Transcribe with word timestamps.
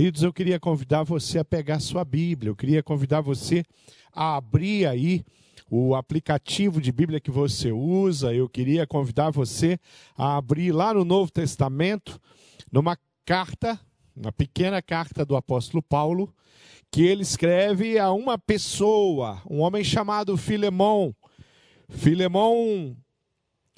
Queridos, 0.00 0.22
eu 0.22 0.32
queria 0.32 0.58
convidar 0.58 1.02
você 1.02 1.38
a 1.38 1.44
pegar 1.44 1.78
sua 1.78 2.06
Bíblia, 2.06 2.48
eu 2.48 2.56
queria 2.56 2.82
convidar 2.82 3.20
você 3.20 3.62
a 4.10 4.34
abrir 4.34 4.86
aí 4.86 5.22
o 5.70 5.94
aplicativo 5.94 6.80
de 6.80 6.90
Bíblia 6.90 7.20
que 7.20 7.30
você 7.30 7.70
usa, 7.70 8.32
eu 8.32 8.48
queria 8.48 8.86
convidar 8.86 9.28
você 9.28 9.78
a 10.16 10.38
abrir 10.38 10.72
lá 10.72 10.94
no 10.94 11.04
Novo 11.04 11.30
Testamento, 11.30 12.18
numa 12.72 12.96
carta, 13.26 13.78
uma 14.16 14.32
pequena 14.32 14.80
carta 14.80 15.22
do 15.22 15.36
apóstolo 15.36 15.82
Paulo, 15.82 16.34
que 16.90 17.02
ele 17.02 17.20
escreve 17.20 17.98
a 17.98 18.10
uma 18.10 18.38
pessoa, 18.38 19.42
um 19.50 19.60
homem 19.60 19.84
chamado 19.84 20.34
Filemão. 20.34 21.14
Filemão 21.90 22.96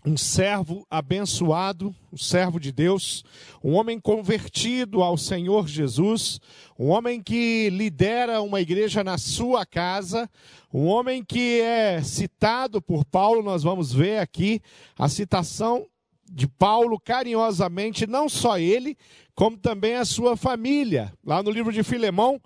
um 0.05 0.17
servo 0.17 0.85
abençoado, 0.91 1.95
um 2.13 2.17
servo 2.17 2.59
de 2.59 2.73
Deus, 2.73 3.25
um 3.63 3.75
homem 3.75 4.01
convertido 4.01 5.01
ao 5.01 5.17
Senhor 5.17 5.69
Jesus, 5.69 6.41
um 6.77 6.89
homem 6.89 7.23
que 7.23 7.71
lidera 7.71 8.43
uma 8.43 8.61
igreja 8.61 9.05
na 9.05 9.17
sua 9.17 9.65
casa, 9.65 10.29
um 10.75 10.87
homem 10.87 11.25
que 11.25 11.61
é 11.61 12.03
citado 12.03 12.83
por 12.83 13.05
Paulo, 13.05 13.43
nós 13.43 13.63
vamos 13.63 13.93
ver 13.93 14.19
aqui 14.19 14.61
a 14.99 15.09
citação 15.09 15.87
de 16.29 16.49
Paulo 16.49 16.99
carinhosamente, 16.99 18.07
não 18.07 18.29
só 18.29 18.59
ele, 18.59 18.97
como 19.35 19.57
também 19.57 19.95
a 19.97 20.05
sua 20.05 20.37
família. 20.37 21.13
Lá 21.25 21.43
no 21.43 21.51
livro 21.51 21.73
de 21.73 21.83
Filemão, 21.83 22.41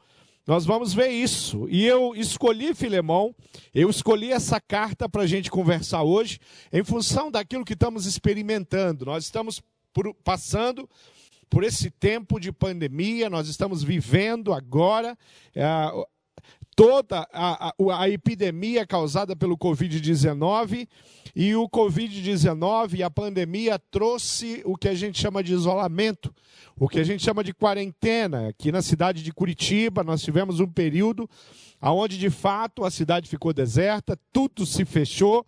nós 0.46 0.64
vamos 0.64 0.94
ver 0.94 1.08
isso. 1.08 1.66
E 1.68 1.84
eu 1.84 2.14
escolhi 2.14 2.74
Filemão, 2.74 3.34
eu 3.74 3.90
escolhi 3.90 4.30
essa 4.30 4.60
carta 4.60 5.08
para 5.08 5.22
a 5.22 5.26
gente 5.26 5.50
conversar 5.50 6.02
hoje, 6.02 6.38
em 6.72 6.84
função 6.84 7.30
daquilo 7.30 7.64
que 7.64 7.72
estamos 7.72 8.06
experimentando. 8.06 9.04
Nós 9.04 9.24
estamos 9.24 9.60
por, 9.92 10.14
passando 10.22 10.88
por 11.50 11.64
esse 11.64 11.90
tempo 11.90 12.38
de 12.38 12.52
pandemia, 12.52 13.28
nós 13.28 13.48
estamos 13.48 13.82
vivendo 13.82 14.52
agora. 14.52 15.18
É, 15.54 15.64
toda 16.76 17.26
a, 17.32 17.68
a, 17.68 18.02
a, 18.02 18.10
epidemia 18.10 18.86
causada 18.86 19.34
pelo 19.34 19.56
Covid-19 19.56 20.86
e 21.34 21.56
o 21.56 21.66
Covid-19 21.70 22.98
e 22.98 23.02
a 23.02 23.10
pandemia 23.10 23.78
trouxe 23.90 24.60
o 24.66 24.76
que 24.76 24.86
a 24.86 24.94
gente 24.94 25.18
chama 25.18 25.42
de 25.42 25.54
isolamento, 25.54 26.32
o 26.78 26.86
que 26.86 27.00
a 27.00 27.04
gente 27.04 27.24
chama 27.24 27.42
de 27.42 27.54
quarentena. 27.54 28.48
Aqui 28.48 28.70
na 28.70 28.82
cidade 28.82 29.22
de 29.22 29.32
Curitiba, 29.32 30.04
nós 30.04 30.20
tivemos 30.22 30.60
um 30.60 30.68
período 30.68 31.28
onde, 31.80 32.18
de 32.18 32.28
fato, 32.28 32.84
a 32.84 32.90
cidade 32.90 33.28
ficou 33.28 33.54
deserta, 33.54 34.18
tudo 34.30 34.66
se 34.66 34.84
fechou. 34.84 35.46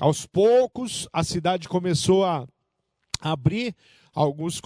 Aos 0.00 0.26
poucos, 0.26 1.08
a 1.12 1.22
cidade 1.22 1.68
começou 1.68 2.24
a 2.24 2.48
abrir 3.20 3.76
alguns 4.12 4.60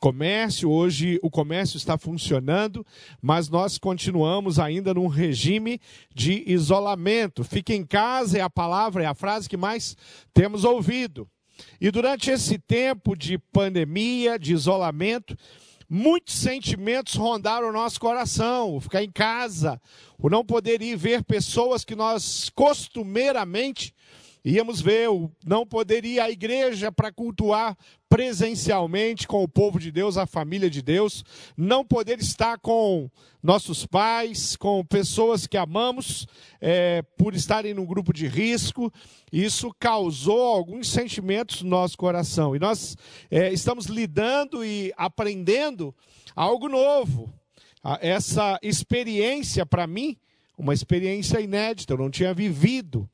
comércio, 0.00 0.70
hoje 0.70 1.20
o 1.22 1.30
comércio 1.30 1.76
está 1.76 1.98
funcionando, 1.98 2.84
mas 3.20 3.50
nós 3.50 3.76
continuamos 3.76 4.58
ainda 4.58 4.94
num 4.94 5.06
regime 5.06 5.78
de 6.14 6.42
isolamento. 6.50 7.44
Fique 7.44 7.74
em 7.74 7.84
casa 7.84 8.38
é 8.38 8.40
a 8.40 8.48
palavra, 8.48 9.04
é 9.04 9.06
a 9.06 9.14
frase 9.14 9.48
que 9.48 9.58
mais 9.58 9.96
temos 10.32 10.64
ouvido. 10.64 11.28
E 11.78 11.90
durante 11.90 12.30
esse 12.30 12.58
tempo 12.58 13.14
de 13.14 13.36
pandemia, 13.36 14.38
de 14.38 14.54
isolamento, 14.54 15.36
muitos 15.88 16.34
sentimentos 16.34 17.14
rondaram 17.14 17.68
o 17.68 17.72
nosso 17.72 18.00
coração. 18.00 18.74
O 18.74 18.80
ficar 18.80 19.04
em 19.04 19.10
casa, 19.10 19.78
o 20.18 20.30
não 20.30 20.42
poder 20.42 20.80
ir 20.80 20.96
ver 20.96 21.22
pessoas 21.22 21.84
que 21.84 21.94
nós 21.94 22.50
costumeiramente 22.54 23.94
íamos 24.44 24.80
ver, 24.80 25.08
não 25.44 25.66
poder 25.66 26.04
ir 26.04 26.20
à 26.20 26.30
igreja 26.30 26.90
para 26.90 27.12
cultuar 27.12 27.76
presencialmente 28.08 29.28
com 29.28 29.42
o 29.42 29.48
povo 29.48 29.78
de 29.78 29.92
Deus, 29.92 30.16
a 30.16 30.26
família 30.26 30.68
de 30.68 30.82
Deus, 30.82 31.24
não 31.56 31.84
poder 31.84 32.18
estar 32.18 32.58
com 32.58 33.08
nossos 33.42 33.86
pais, 33.86 34.56
com 34.56 34.84
pessoas 34.84 35.46
que 35.46 35.56
amamos, 35.56 36.26
é, 36.60 37.02
por 37.16 37.34
estarem 37.34 37.72
num 37.72 37.86
grupo 37.86 38.12
de 38.12 38.26
risco, 38.26 38.92
isso 39.32 39.72
causou 39.78 40.42
alguns 40.42 40.88
sentimentos 40.88 41.62
no 41.62 41.70
nosso 41.70 41.96
coração. 41.96 42.56
E 42.56 42.58
nós 42.58 42.96
é, 43.30 43.52
estamos 43.52 43.86
lidando 43.86 44.64
e 44.64 44.92
aprendendo 44.96 45.94
algo 46.34 46.68
novo. 46.68 47.32
Essa 48.00 48.58
experiência, 48.62 49.64
para 49.64 49.86
mim, 49.86 50.16
uma 50.58 50.74
experiência 50.74 51.40
inédita, 51.40 51.94
eu 51.94 51.98
não 51.98 52.10
tinha 52.10 52.34
vivido 52.34 53.08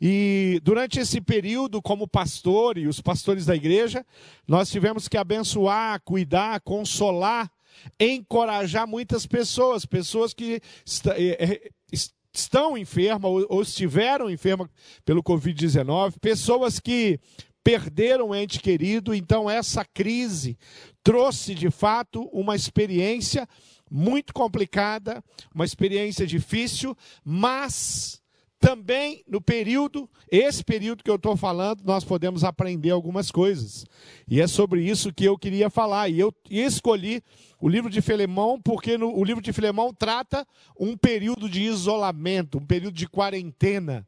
e 0.00 0.60
durante 0.62 0.98
esse 0.98 1.20
período, 1.20 1.80
como 1.82 2.08
pastor 2.08 2.78
e 2.78 2.86
os 2.86 3.00
pastores 3.00 3.46
da 3.46 3.54
igreja, 3.54 4.04
nós 4.46 4.70
tivemos 4.70 5.08
que 5.08 5.16
abençoar, 5.16 6.00
cuidar, 6.02 6.60
consolar, 6.60 7.50
encorajar 7.98 8.86
muitas 8.86 9.26
pessoas, 9.26 9.84
pessoas 9.84 10.32
que 10.32 10.60
eh, 11.16 11.36
eh, 11.38 11.70
estão 12.32 12.76
enfermas 12.76 13.30
ou 13.48 13.62
estiveram 13.62 14.30
enfermas 14.30 14.68
pelo 15.04 15.22
Covid-19, 15.22 16.14
pessoas 16.20 16.80
que 16.80 17.18
perderam 17.62 18.34
ente 18.34 18.60
querido. 18.60 19.14
Então, 19.14 19.48
essa 19.48 19.84
crise 19.84 20.58
trouxe 21.02 21.54
de 21.54 21.70
fato 21.70 22.28
uma 22.32 22.54
experiência 22.54 23.48
muito 23.90 24.34
complicada, 24.34 25.22
uma 25.54 25.64
experiência 25.64 26.26
difícil, 26.26 26.96
mas 27.24 28.20
também 28.58 29.22
no 29.28 29.40
período, 29.40 30.08
esse 30.30 30.64
período 30.64 31.04
que 31.04 31.10
eu 31.10 31.16
estou 31.16 31.36
falando, 31.36 31.82
nós 31.84 32.02
podemos 32.02 32.44
aprender 32.44 32.90
algumas 32.90 33.30
coisas. 33.30 33.84
E 34.26 34.40
é 34.40 34.46
sobre 34.46 34.82
isso 34.82 35.12
que 35.12 35.24
eu 35.24 35.36
queria 35.36 35.68
falar. 35.68 36.08
E 36.08 36.18
eu 36.18 36.32
escolhi 36.48 37.22
o 37.60 37.68
livro 37.68 37.90
de 37.90 38.00
Filemão, 38.00 38.60
porque 38.60 38.96
no, 38.96 39.14
o 39.14 39.22
livro 39.22 39.42
de 39.42 39.52
Filemão 39.52 39.92
trata 39.92 40.46
um 40.78 40.96
período 40.96 41.48
de 41.48 41.62
isolamento, 41.62 42.58
um 42.58 42.66
período 42.66 42.94
de 42.94 43.08
quarentena 43.08 44.06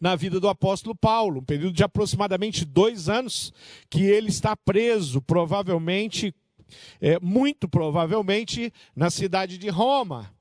na 0.00 0.16
vida 0.16 0.40
do 0.40 0.48
apóstolo 0.48 0.94
Paulo, 0.94 1.40
um 1.40 1.44
período 1.44 1.72
de 1.72 1.82
aproximadamente 1.82 2.64
dois 2.64 3.08
anos 3.08 3.52
que 3.90 4.02
ele 4.02 4.28
está 4.28 4.56
preso, 4.56 5.20
provavelmente, 5.20 6.34
é, 7.00 7.18
muito 7.20 7.68
provavelmente, 7.68 8.72
na 8.94 9.10
cidade 9.10 9.58
de 9.58 9.68
Roma. 9.68 10.32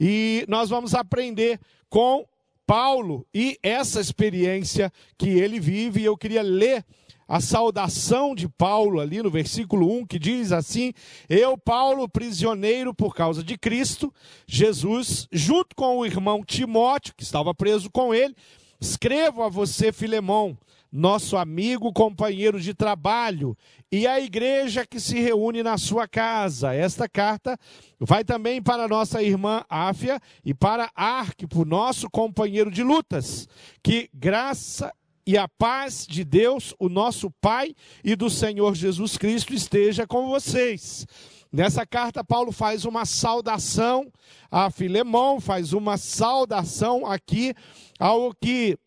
E 0.00 0.44
nós 0.48 0.70
vamos 0.70 0.94
aprender 0.94 1.60
com 1.88 2.26
Paulo 2.66 3.26
e 3.32 3.58
essa 3.62 4.00
experiência 4.00 4.92
que 5.16 5.28
ele 5.28 5.60
vive. 5.60 6.04
Eu 6.04 6.16
queria 6.16 6.42
ler 6.42 6.84
a 7.28 7.40
saudação 7.40 8.34
de 8.34 8.48
Paulo 8.48 9.00
ali 9.00 9.22
no 9.22 9.30
versículo 9.30 9.90
1, 10.00 10.06
que 10.06 10.18
diz 10.18 10.52
assim: 10.52 10.92
Eu, 11.28 11.56
Paulo, 11.56 12.08
prisioneiro 12.08 12.92
por 12.94 13.14
causa 13.14 13.42
de 13.42 13.56
Cristo, 13.56 14.12
Jesus, 14.46 15.28
junto 15.32 15.74
com 15.74 15.98
o 15.98 16.06
irmão 16.06 16.44
Timóteo, 16.44 17.14
que 17.16 17.22
estava 17.22 17.54
preso 17.54 17.90
com 17.90 18.14
ele, 18.14 18.34
escrevo 18.80 19.42
a 19.42 19.48
você, 19.48 19.92
Filemão 19.92 20.58
nosso 20.96 21.36
amigo, 21.36 21.92
companheiro 21.92 22.58
de 22.58 22.72
trabalho, 22.72 23.54
e 23.92 24.06
a 24.06 24.18
igreja 24.18 24.86
que 24.86 24.98
se 24.98 25.20
reúne 25.20 25.62
na 25.62 25.76
sua 25.76 26.08
casa. 26.08 26.74
Esta 26.74 27.06
carta 27.06 27.58
vai 28.00 28.24
também 28.24 28.62
para 28.62 28.88
nossa 28.88 29.22
irmã 29.22 29.62
Áfia 29.68 30.18
e 30.42 30.54
para 30.54 30.90
Arquipo, 30.96 31.66
nosso 31.66 32.08
companheiro 32.08 32.70
de 32.70 32.82
lutas. 32.82 33.46
Que 33.82 34.08
graça 34.14 34.90
e 35.26 35.36
a 35.36 35.46
paz 35.46 36.06
de 36.08 36.24
Deus, 36.24 36.74
o 36.78 36.88
nosso 36.88 37.30
Pai 37.42 37.74
e 38.02 38.16
do 38.16 38.30
Senhor 38.30 38.74
Jesus 38.74 39.18
Cristo 39.18 39.52
esteja 39.52 40.06
com 40.06 40.28
vocês. 40.28 41.06
Nessa 41.52 41.84
carta, 41.86 42.24
Paulo 42.24 42.52
faz 42.52 42.86
uma 42.86 43.04
saudação 43.04 44.10
a 44.50 44.70
Filemão, 44.70 45.40
faz 45.40 45.72
uma 45.74 45.98
saudação 45.98 47.04
aqui 47.04 47.54
ao 47.98 48.32
que 48.34 48.78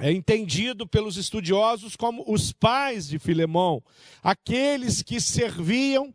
é 0.00 0.10
entendido 0.10 0.86
pelos 0.86 1.16
estudiosos 1.16 1.96
como 1.96 2.24
os 2.26 2.52
pais 2.52 3.08
de 3.08 3.18
Filemão, 3.18 3.82
aqueles 4.22 5.02
que 5.02 5.20
serviam 5.20 6.12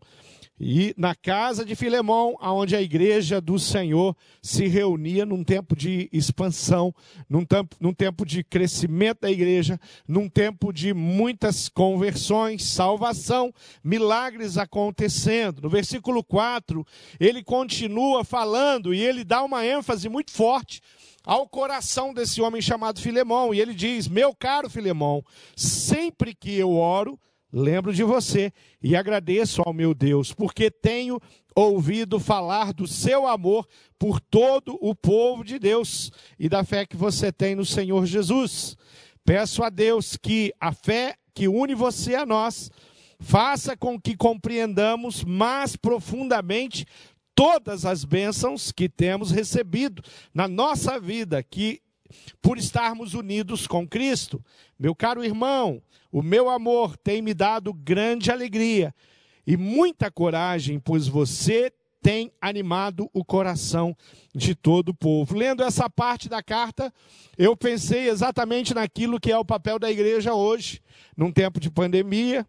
e 0.59 0.93
na 0.97 1.13
casa 1.13 1.65
de 1.65 1.75
Filemão, 1.75 2.37
onde 2.41 2.75
a 2.75 2.81
igreja 2.81 3.41
do 3.41 3.59
Senhor 3.59 4.15
se 4.41 4.67
reunia 4.67 5.25
num 5.25 5.43
tempo 5.43 5.75
de 5.75 6.09
expansão, 6.13 6.95
num 7.29 7.43
tempo, 7.43 7.75
num 7.77 7.93
tempo 7.93 8.25
de 8.25 8.41
crescimento 8.41 9.21
da 9.21 9.31
igreja, 9.31 9.77
num 10.07 10.29
tempo 10.29 10.71
de 10.71 10.93
muitas 10.93 11.67
conversões, 11.67 12.63
salvação, 12.63 13.53
milagres 13.83 14.57
acontecendo. 14.57 15.61
No 15.61 15.69
versículo 15.69 16.23
4, 16.23 16.85
ele 17.19 17.43
continua 17.43 18.23
falando 18.23 18.93
e 18.93 19.01
ele 19.01 19.25
dá 19.25 19.43
uma 19.43 19.65
ênfase 19.65 20.07
muito 20.07 20.31
forte 20.31 20.81
ao 21.25 21.47
coração 21.47 22.13
desse 22.13 22.41
homem 22.41 22.61
chamado 22.61 23.01
Filemão. 23.01 23.53
E 23.53 23.59
ele 23.59 23.73
diz: 23.73 24.07
Meu 24.07 24.33
caro 24.33 24.69
Filemão, 24.69 25.23
sempre 25.55 26.35
que 26.35 26.53
eu 26.53 26.73
oro, 26.73 27.19
lembro 27.51 27.93
de 27.93 28.03
você 28.03 28.51
e 28.81 28.95
agradeço 28.95 29.61
ao 29.65 29.73
meu 29.73 29.93
Deus, 29.93 30.33
porque 30.33 30.69
tenho 30.69 31.19
ouvido 31.55 32.19
falar 32.19 32.73
do 32.73 32.85
seu 32.85 33.25
amor 33.25 33.65
por 33.97 34.19
todo 34.19 34.77
o 34.81 34.93
povo 34.93 35.43
de 35.43 35.57
Deus 35.57 36.11
e 36.37 36.49
da 36.49 36.63
fé 36.63 36.85
que 36.85 36.97
você 36.97 37.31
tem 37.31 37.55
no 37.55 37.65
Senhor 37.65 38.05
Jesus. 38.05 38.75
Peço 39.23 39.63
a 39.63 39.69
Deus 39.69 40.17
que 40.17 40.53
a 40.59 40.73
fé 40.73 41.15
que 41.33 41.47
une 41.47 41.73
você 41.73 42.15
a 42.15 42.25
nós 42.25 42.69
faça 43.19 43.75
com 43.75 43.99
que 43.99 44.15
compreendamos 44.15 45.23
mais 45.23 45.75
profundamente 45.75 46.85
todas 47.35 47.85
as 47.85 48.05
bênçãos 48.05 48.71
que 48.71 48.87
temos 48.87 49.29
recebido 49.29 50.01
na 50.33 50.47
nossa 50.47 50.99
vida, 50.99 51.43
que 51.43 51.81
por 52.41 52.57
estarmos 52.57 53.13
unidos 53.13 53.67
com 53.67 53.87
Cristo. 53.87 54.43
Meu 54.79 54.95
caro 54.95 55.23
irmão, 55.23 55.81
o 56.11 56.21
meu 56.21 56.49
amor 56.49 56.95
tem 56.95 57.21
me 57.21 57.33
dado 57.33 57.73
grande 57.73 58.31
alegria 58.31 58.95
e 59.45 59.57
muita 59.57 60.09
coragem, 60.09 60.79
pois 60.79 61.07
você 61.07 61.71
tem 62.01 62.31
animado 62.39 63.09
o 63.13 63.25
coração 63.25 63.97
de 64.33 64.53
todo 64.53 64.89
o 64.89 64.93
povo. 64.93 65.35
Lendo 65.35 65.63
essa 65.63 65.89
parte 65.89 66.29
da 66.29 66.41
carta, 66.41 66.93
eu 67.37 67.57
pensei 67.57 68.07
exatamente 68.07 68.73
naquilo 68.73 69.19
que 69.19 69.31
é 69.31 69.37
o 69.37 69.45
papel 69.45 69.79
da 69.79 69.89
igreja 69.89 70.33
hoje, 70.33 70.81
num 71.17 71.31
tempo 71.31 71.59
de 71.59 71.69
pandemia, 71.69 72.45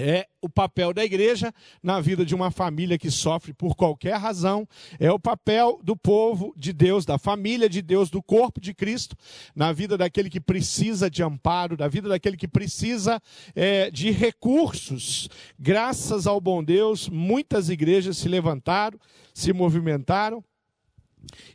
é 0.00 0.26
o 0.40 0.48
papel 0.48 0.94
da 0.94 1.04
igreja 1.04 1.52
na 1.82 2.00
vida 2.00 2.24
de 2.24 2.34
uma 2.34 2.50
família 2.50 2.98
que 2.98 3.10
sofre 3.10 3.52
por 3.52 3.76
qualquer 3.76 4.16
razão, 4.16 4.66
é 4.98 5.12
o 5.12 5.18
papel 5.18 5.78
do 5.82 5.94
povo 5.94 6.54
de 6.56 6.72
Deus, 6.72 7.04
da 7.04 7.18
família 7.18 7.68
de 7.68 7.82
Deus, 7.82 8.08
do 8.08 8.22
corpo 8.22 8.60
de 8.60 8.72
Cristo, 8.72 9.14
na 9.54 9.72
vida 9.72 9.98
daquele 9.98 10.30
que 10.30 10.40
precisa 10.40 11.10
de 11.10 11.22
amparo, 11.22 11.76
da 11.76 11.88
vida 11.88 12.08
daquele 12.08 12.36
que 12.36 12.48
precisa 12.48 13.20
é, 13.54 13.90
de 13.90 14.10
recursos. 14.10 15.28
Graças 15.58 16.26
ao 16.26 16.40
bom 16.40 16.64
Deus, 16.64 17.08
muitas 17.08 17.68
igrejas 17.68 18.16
se 18.16 18.28
levantaram, 18.28 18.98
se 19.34 19.52
movimentaram 19.52 20.42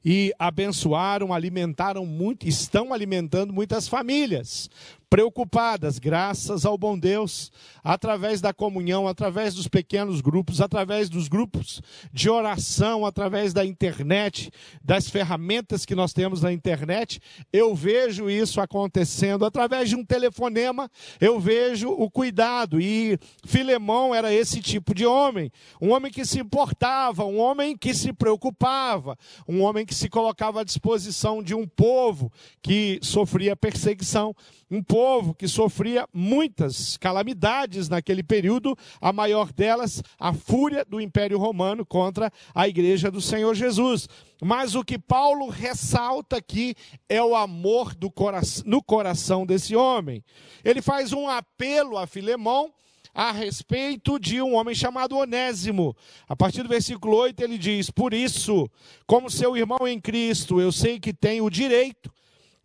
e 0.04 0.32
abençoaram, 0.38 1.34
alimentaram 1.34 2.06
muito, 2.06 2.48
estão 2.48 2.94
alimentando 2.94 3.52
muitas 3.52 3.88
famílias 3.88 4.70
preocupadas, 5.16 5.98
graças 5.98 6.66
ao 6.66 6.78
bom 6.78 7.00
Deus, 7.00 7.50
através 7.82 8.42
da 8.42 8.54
comunhão, 8.54 9.08
através 9.08 9.54
dos 9.54 9.66
pequenos 9.66 10.20
grupos, 10.20 10.60
através 10.60 11.08
dos 11.08 11.30
grupos 11.30 11.82
de 12.12 12.30
oração, 12.30 13.06
através 13.06 13.54
da 13.54 13.64
internet, 13.64 14.52
das 14.84 15.10
ferramentas 15.10 15.86
que 15.86 15.96
nós 15.96 16.12
temos 16.12 16.42
na 16.42 16.52
internet, 16.52 17.22
eu 17.54 17.74
vejo 17.74 18.30
isso 18.30 18.60
acontecendo. 18.60 19.46
Através 19.46 19.88
de 19.88 19.96
um 19.96 20.04
telefonema, 20.04 20.92
eu 21.22 21.40
vejo 21.40 21.90
o 21.92 22.12
cuidado. 22.12 22.78
E 22.82 23.18
Filemão 23.46 24.14
era 24.14 24.34
esse 24.34 24.60
tipo 24.60 24.94
de 24.94 25.06
homem, 25.06 25.50
um 25.82 25.94
homem 25.94 26.12
que 26.12 26.26
se 26.26 26.42
importava, 26.42 27.24
um 27.24 27.40
homem 27.40 27.78
que 27.78 27.94
se 27.94 28.12
preocupava, 28.12 29.18
um 29.48 29.62
homem 29.62 29.86
que 29.86 29.96
se 29.96 30.10
colocava 30.10 30.60
à 30.60 30.64
disposição 30.66 31.42
de 31.42 31.56
um 31.56 31.66
povo 31.66 32.30
que 32.62 33.00
sofria 33.02 33.56
perseguição 33.56 34.36
um 34.70 34.82
povo 34.82 35.05
que 35.38 35.48
sofria 35.48 36.08
muitas 36.14 36.98
calamidades 36.98 37.90
naquele 37.90 38.24
período, 38.24 38.76
a 39.00 39.12
maior 39.14 39.52
delas, 39.52 40.02
a 40.20 40.34
fúria 40.34 40.86
do 40.86 41.00
Império 41.00 41.38
Romano 41.38 41.86
contra 41.86 42.32
a 42.54 42.68
igreja 42.68 43.12
do 43.12 43.22
Senhor 43.22 43.54
Jesus. 43.54 44.08
Mas 44.42 44.76
o 44.76 44.84
que 44.84 44.98
Paulo 44.98 45.50
ressalta 45.50 46.38
aqui 46.38 46.76
é 47.08 47.22
o 47.22 47.36
amor 47.36 47.96
cora 48.14 48.42
no 48.66 48.82
coração 48.82 49.46
desse 49.46 49.76
homem. 49.76 50.24
Ele 50.64 50.82
faz 50.82 51.14
um 51.14 51.28
apelo 51.28 51.98
a 51.98 52.06
Filemão 52.08 52.74
a 53.14 53.32
respeito 53.32 54.20
de 54.20 54.42
um 54.42 54.56
homem 54.56 54.76
chamado 54.76 55.18
Onésimo. 55.18 55.96
A 56.28 56.36
partir 56.36 56.64
do 56.64 56.70
versículo 56.70 57.16
8 57.16 57.42
ele 57.42 57.58
diz: 57.58 57.90
Por 57.90 58.14
isso, 58.14 58.70
como 59.08 59.30
seu 59.30 59.56
irmão 59.56 59.88
em 59.88 60.00
Cristo, 60.02 60.60
eu 60.60 60.72
sei 60.72 61.00
que 61.00 61.14
tenho 61.14 61.46
o 61.46 61.50
direito 61.50 62.12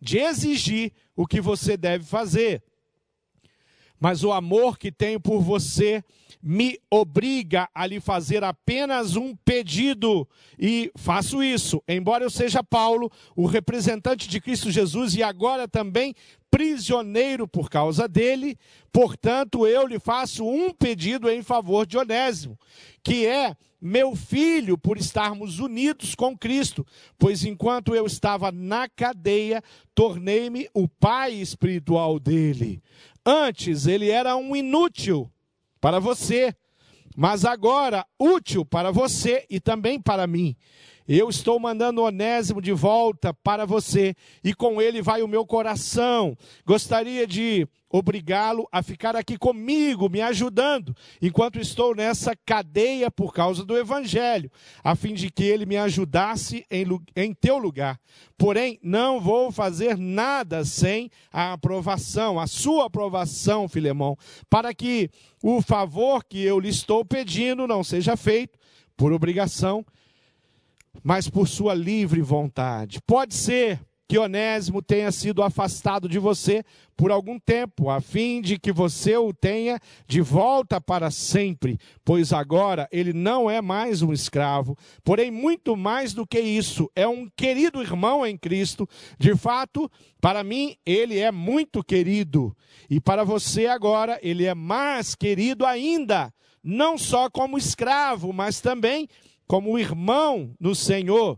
de 0.01 0.17
exigir 0.17 0.91
o 1.15 1.27
que 1.27 1.39
você 1.39 1.77
deve 1.77 2.03
fazer. 2.03 2.63
Mas 3.99 4.23
o 4.23 4.31
amor 4.31 4.79
que 4.79 4.91
tenho 4.91 5.19
por 5.19 5.41
você 5.41 6.03
me 6.41 6.79
obriga 6.89 7.69
a 7.73 7.85
lhe 7.85 7.99
fazer 7.99 8.43
apenas 8.43 9.15
um 9.15 9.35
pedido, 9.35 10.27
e 10.57 10.91
faço 10.95 11.43
isso, 11.43 11.83
embora 11.87 12.23
eu 12.23 12.31
seja 12.31 12.63
Paulo, 12.63 13.11
o 13.35 13.45
representante 13.45 14.27
de 14.27 14.41
Cristo 14.41 14.71
Jesus 14.71 15.13
e 15.13 15.21
agora 15.21 15.67
também 15.67 16.15
prisioneiro 16.51 17.47
por 17.47 17.69
causa 17.69 18.07
dele, 18.07 18.57
portanto 18.91 19.65
eu 19.65 19.87
lhe 19.87 19.97
faço 19.97 20.45
um 20.45 20.71
pedido 20.71 21.29
em 21.29 21.41
favor 21.41 21.87
de 21.87 21.97
Onésimo, 21.97 22.59
que 23.01 23.25
é 23.25 23.55
meu 23.81 24.15
filho, 24.15 24.77
por 24.77 24.95
estarmos 24.97 25.57
unidos 25.57 26.13
com 26.13 26.37
Cristo, 26.37 26.85
pois 27.17 27.43
enquanto 27.43 27.95
eu 27.95 28.05
estava 28.05 28.51
na 28.51 28.87
cadeia, 28.87 29.63
tornei-me 29.95 30.69
o 30.71 30.87
pai 30.87 31.33
espiritual 31.33 32.19
dele. 32.19 32.83
Antes 33.25 33.87
ele 33.87 34.11
era 34.11 34.35
um 34.35 34.55
inútil 34.55 35.31
para 35.79 35.99
você, 35.99 36.55
mas 37.15 37.43
agora 37.43 38.05
útil 38.19 38.63
para 38.63 38.91
você 38.91 39.45
e 39.49 39.59
também 39.59 39.99
para 39.99 40.27
mim. 40.27 40.55
Eu 41.07 41.29
estou 41.29 41.59
mandando 41.59 42.01
Onésimo 42.01 42.61
de 42.61 42.71
volta 42.71 43.33
para 43.33 43.65
você, 43.65 44.15
e 44.43 44.53
com 44.53 44.81
ele 44.81 45.01
vai 45.01 45.21
o 45.21 45.27
meu 45.27 45.45
coração. 45.45 46.37
Gostaria 46.65 47.25
de 47.25 47.67
obrigá-lo 47.89 48.67
a 48.71 48.81
ficar 48.81 49.15
aqui 49.15 49.37
comigo, 49.37 50.09
me 50.09 50.21
ajudando, 50.21 50.95
enquanto 51.21 51.59
estou 51.59 51.93
nessa 51.93 52.33
cadeia 52.45 53.11
por 53.11 53.33
causa 53.33 53.65
do 53.65 53.77
Evangelho, 53.77 54.49
a 54.83 54.95
fim 54.95 55.13
de 55.13 55.29
que 55.29 55.43
ele 55.43 55.65
me 55.65 55.75
ajudasse 55.75 56.65
em, 56.71 56.85
em 57.15 57.33
teu 57.33 57.57
lugar. 57.57 57.99
Porém, 58.37 58.79
não 58.81 59.19
vou 59.19 59.51
fazer 59.51 59.97
nada 59.97 60.63
sem 60.63 61.09
a 61.33 61.53
aprovação, 61.53 62.39
a 62.39 62.47
sua 62.47 62.85
aprovação, 62.85 63.67
Filemão, 63.67 64.17
para 64.49 64.73
que 64.73 65.09
o 65.43 65.61
favor 65.61 66.23
que 66.23 66.41
eu 66.41 66.59
lhe 66.59 66.69
estou 66.69 67.03
pedindo 67.03 67.67
não 67.67 67.83
seja 67.83 68.15
feito 68.15 68.57
por 68.95 69.11
obrigação, 69.11 69.85
mas 71.03 71.29
por 71.29 71.47
sua 71.47 71.73
livre 71.73 72.21
vontade. 72.21 72.99
Pode 73.05 73.33
ser 73.33 73.79
que 74.11 74.19
Onésimo 74.19 74.81
tenha 74.81 75.09
sido 75.09 75.41
afastado 75.41 76.09
de 76.09 76.19
você 76.19 76.65
por 76.97 77.11
algum 77.11 77.39
tempo, 77.39 77.89
a 77.89 78.01
fim 78.01 78.41
de 78.41 78.59
que 78.59 78.69
você 78.69 79.15
o 79.15 79.33
tenha 79.33 79.79
de 80.05 80.19
volta 80.19 80.81
para 80.81 81.09
sempre, 81.09 81.79
pois 82.03 82.33
agora 82.33 82.89
ele 82.91 83.13
não 83.13 83.49
é 83.49 83.61
mais 83.61 84.01
um 84.01 84.11
escravo, 84.11 84.77
porém, 85.01 85.31
muito 85.31 85.77
mais 85.77 86.13
do 86.13 86.27
que 86.27 86.41
isso, 86.41 86.91
é 86.93 87.07
um 87.07 87.25
querido 87.37 87.81
irmão 87.81 88.25
em 88.25 88.37
Cristo. 88.37 88.85
De 89.17 89.33
fato, 89.33 89.89
para 90.19 90.43
mim, 90.43 90.75
ele 90.85 91.17
é 91.17 91.31
muito 91.31 91.81
querido, 91.81 92.53
e 92.89 92.99
para 92.99 93.23
você 93.23 93.65
agora, 93.65 94.19
ele 94.21 94.43
é 94.43 94.53
mais 94.53 95.15
querido 95.15 95.65
ainda, 95.65 96.33
não 96.61 96.97
só 96.97 97.29
como 97.29 97.57
escravo, 97.57 98.33
mas 98.33 98.59
também 98.59 99.07
como 99.07 99.30
irmão 99.77 100.55
no 100.59 100.73
Senhor. 100.73 101.37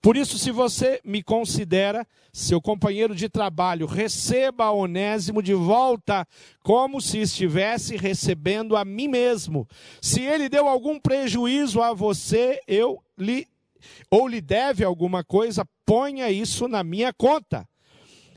Por 0.00 0.16
isso, 0.16 0.38
se 0.38 0.50
você 0.50 1.00
me 1.04 1.22
considera 1.22 2.06
seu 2.32 2.60
companheiro 2.60 3.14
de 3.14 3.28
trabalho, 3.28 3.86
receba 3.86 4.70
Onésimo 4.70 5.42
de 5.42 5.54
volta 5.54 6.26
como 6.62 7.00
se 7.00 7.18
estivesse 7.18 7.96
recebendo 7.96 8.76
a 8.76 8.84
mim 8.84 9.08
mesmo. 9.08 9.66
Se 10.00 10.22
ele 10.22 10.48
deu 10.48 10.68
algum 10.68 11.00
prejuízo 11.00 11.82
a 11.82 11.92
você, 11.92 12.60
eu 12.66 13.02
lhe 13.16 13.46
ou 14.10 14.26
lhe 14.26 14.40
deve 14.40 14.84
alguma 14.84 15.22
coisa, 15.22 15.64
ponha 15.86 16.30
isso 16.30 16.66
na 16.66 16.82
minha 16.82 17.12
conta. 17.12 17.68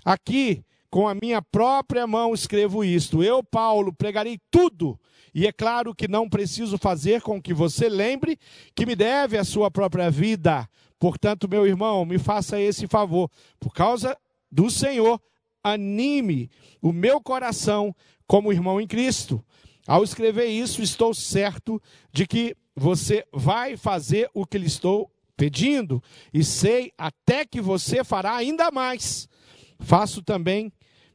Aqui, 0.05 0.63
com 0.89 1.07
a 1.07 1.15
minha 1.15 1.41
própria 1.41 2.05
mão 2.05 2.33
escrevo 2.33 2.83
isto. 2.83 3.23
Eu, 3.23 3.43
Paulo, 3.43 3.93
pregarei 3.93 4.39
tudo. 4.51 4.99
E 5.33 5.47
é 5.47 5.51
claro 5.51 5.95
que 5.95 6.07
não 6.07 6.29
preciso 6.29 6.77
fazer 6.77 7.21
com 7.21 7.41
que 7.41 7.53
você 7.53 7.87
lembre 7.87 8.37
que 8.75 8.85
me 8.85 8.95
deve 8.95 9.37
a 9.37 9.43
sua 9.43 9.71
própria 9.71 10.09
vida, 10.11 10.67
Portanto, 11.01 11.49
meu 11.49 11.65
irmão, 11.65 12.05
me 12.05 12.19
faça 12.19 12.61
esse 12.61 12.85
favor. 12.85 13.27
Por 13.59 13.73
causa 13.73 14.15
do 14.51 14.69
Senhor, 14.69 15.19
anime 15.63 16.47
o 16.79 16.91
meu 16.91 17.19
coração 17.19 17.95
como 18.27 18.53
irmão 18.53 18.79
em 18.79 18.85
Cristo. 18.85 19.43
Ao 19.87 20.03
escrever 20.03 20.45
isso, 20.45 20.79
estou 20.79 21.11
certo 21.11 21.81
de 22.13 22.27
que 22.27 22.55
você 22.75 23.25
vai 23.33 23.75
fazer 23.75 24.29
o 24.31 24.45
que 24.45 24.59
lhe 24.59 24.67
estou 24.67 25.11
pedindo, 25.35 26.03
e 26.31 26.43
sei 26.43 26.91
até 26.95 27.47
que 27.47 27.59
você 27.59 28.03
fará 28.03 28.35
ainda 28.35 28.69
mais. 28.69 29.27
Faço 29.79 30.21
também, 30.21 30.71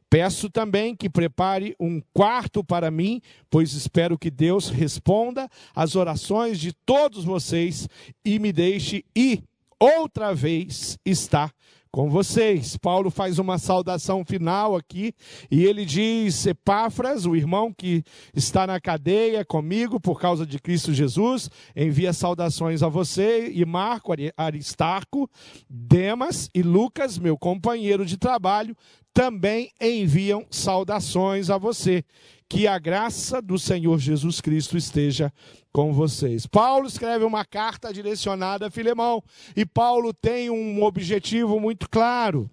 peço 0.09 0.49
também 0.49 0.95
que 0.95 1.09
prepare 1.09 1.75
um 1.79 2.01
quarto 2.13 2.63
para 2.63 2.89
mim, 2.89 3.21
pois 3.49 3.73
espero 3.73 4.17
que 4.17 4.31
Deus 4.31 4.69
responda 4.69 5.49
às 5.75 5.95
orações 5.95 6.59
de 6.59 6.73
todos 6.85 7.23
vocês 7.23 7.87
e 8.23 8.39
me 8.39 8.51
deixe 8.51 9.03
ir 9.15 9.43
outra 9.79 10.33
vez 10.33 10.97
está 11.05 11.51
com 11.91 12.09
vocês. 12.09 12.77
Paulo 12.77 13.09
faz 13.09 13.39
uma 13.39 13.57
saudação 13.57 14.23
final 14.23 14.75
aqui 14.75 15.13
e 15.49 15.65
ele 15.65 15.85
diz: 15.85 16.45
Epáfras, 16.45 17.25
o 17.25 17.35
irmão 17.35 17.73
que 17.73 18.03
está 18.35 18.67
na 18.67 18.79
cadeia 18.79 19.43
comigo 19.43 19.99
por 19.99 20.19
causa 20.19 20.45
de 20.45 20.59
Cristo 20.59 20.93
Jesus, 20.93 21.49
envia 21.75 22.13
saudações 22.13 22.83
a 22.83 22.87
você 22.87 23.49
e 23.51 23.65
Marco, 23.65 24.13
Aristarco, 24.35 25.29
Demas 25.69 26.49
e 26.53 26.61
Lucas, 26.61 27.17
meu 27.17 27.37
companheiro 27.37 28.05
de 28.05 28.17
trabalho, 28.17 28.75
também 29.17 29.71
enviam 29.81 30.45
saudações 30.51 31.49
a 31.49 31.57
você. 31.57 32.05
Que 32.47 32.67
a 32.67 32.77
graça 32.77 33.41
do 33.41 33.57
Senhor 33.57 33.97
Jesus 33.97 34.39
Cristo 34.39 34.77
esteja 34.77 35.33
com 35.73 35.91
vocês. 35.91 36.45
Paulo 36.45 36.87
escreve 36.87 37.25
uma 37.25 37.43
carta 37.43 37.91
direcionada 37.91 38.67
a 38.67 38.69
Filemão, 38.69 39.23
e 39.55 39.65
Paulo 39.65 40.13
tem 40.13 40.51
um 40.51 40.83
objetivo 40.83 41.59
muito 41.59 41.89
claro 41.89 42.47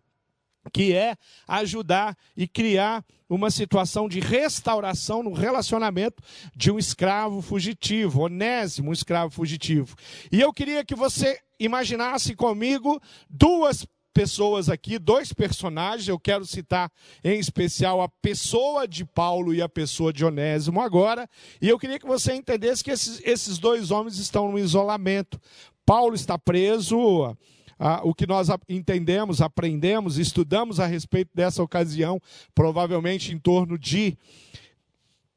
que 0.73 0.95
é 0.95 1.17
ajudar 1.47 2.17
e 2.35 2.49
criar 2.49 3.05
uma 3.29 3.51
situação 3.51 4.09
de 4.09 4.19
restauração 4.19 5.23
no 5.23 5.35
relacionamento 5.35 6.23
de 6.57 6.71
um 6.71 6.79
escravo 6.79 7.43
fugitivo, 7.43 8.23
Onésimo, 8.23 8.91
escravo 8.91 9.31
fugitivo. 9.31 9.95
E 10.33 10.41
eu 10.41 10.51
queria 10.51 10.83
que 10.83 10.95
você 10.95 11.39
imaginasse 11.61 12.35
comigo 12.35 12.99
duas 13.29 13.87
pessoas 14.15 14.69
aqui, 14.69 14.97
dois 14.97 15.33
personagens, 15.33 16.07
eu 16.07 16.19
quero 16.19 16.47
citar 16.47 16.91
em 17.23 17.39
especial 17.39 18.01
a 18.01 18.09
pessoa 18.09 18.87
de 18.87 19.05
Paulo 19.05 19.53
e 19.53 19.61
a 19.61 19.69
pessoa 19.69 20.13
de 20.13 20.25
Onésimo 20.25 20.81
agora, 20.81 21.29
e 21.61 21.69
eu 21.69 21.79
queria 21.79 21.99
que 21.99 22.07
você 22.07 22.33
entendesse 22.33 22.85
que 22.85 22.93
esses, 22.93 23.21
esses 23.25 23.59
dois 23.59 23.91
homens 23.91 24.19
estão 24.19 24.51
no 24.53 24.59
isolamento. 24.59 25.41
Paulo 25.85 26.15
está 26.15 26.39
preso, 26.39 27.37
ah, 27.79 28.01
o 28.05 28.15
que 28.15 28.27
nós 28.27 28.49
entendemos, 28.69 29.43
aprendemos, 29.43 30.17
estudamos 30.17 30.79
a 30.79 30.87
respeito 30.87 31.31
dessa 31.35 31.63
ocasião, 31.63 32.21
provavelmente 32.55 33.35
em 33.35 33.39
torno 33.39 33.77
de 33.77 34.17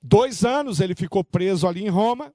dois 0.01 0.45
anos 0.45 0.79
ele 0.79 0.93
ficou 0.93 1.23
preso 1.23 1.67
ali 1.67 1.83
em 1.83 1.89
Roma. 1.89 2.31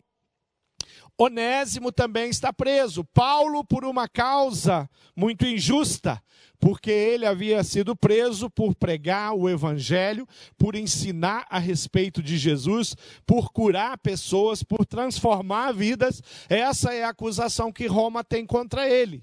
Onésimo 1.25 1.93
também 1.93 2.29
está 2.29 2.53
preso. 2.53 3.05
Paulo, 3.05 3.65
por 3.65 3.85
uma 3.85 4.09
causa 4.09 4.91
muito 5.15 5.47
injusta, 5.47 6.21
porque 6.59 6.91
ele 6.91 7.25
havia 7.25 7.63
sido 7.63 7.95
preso 7.95 8.51
por 8.51 8.75
pregar 8.75 9.33
o 9.33 9.49
evangelho, 9.49 10.27
por 10.59 10.75
ensinar 10.75 11.47
a 11.49 11.61
respeito 11.61 12.21
de 12.21 12.37
Jesus, 12.37 12.97
por 13.25 13.53
curar 13.53 13.99
pessoas, 13.99 14.65
por 14.65 14.85
transformar 14.85 15.73
vidas. 15.73 16.21
Essa 16.49 16.93
é 16.93 17.05
a 17.05 17.11
acusação 17.11 17.73
que 17.73 17.87
Roma 17.87 18.25
tem 18.25 18.45
contra 18.45 18.89
ele. 18.89 19.23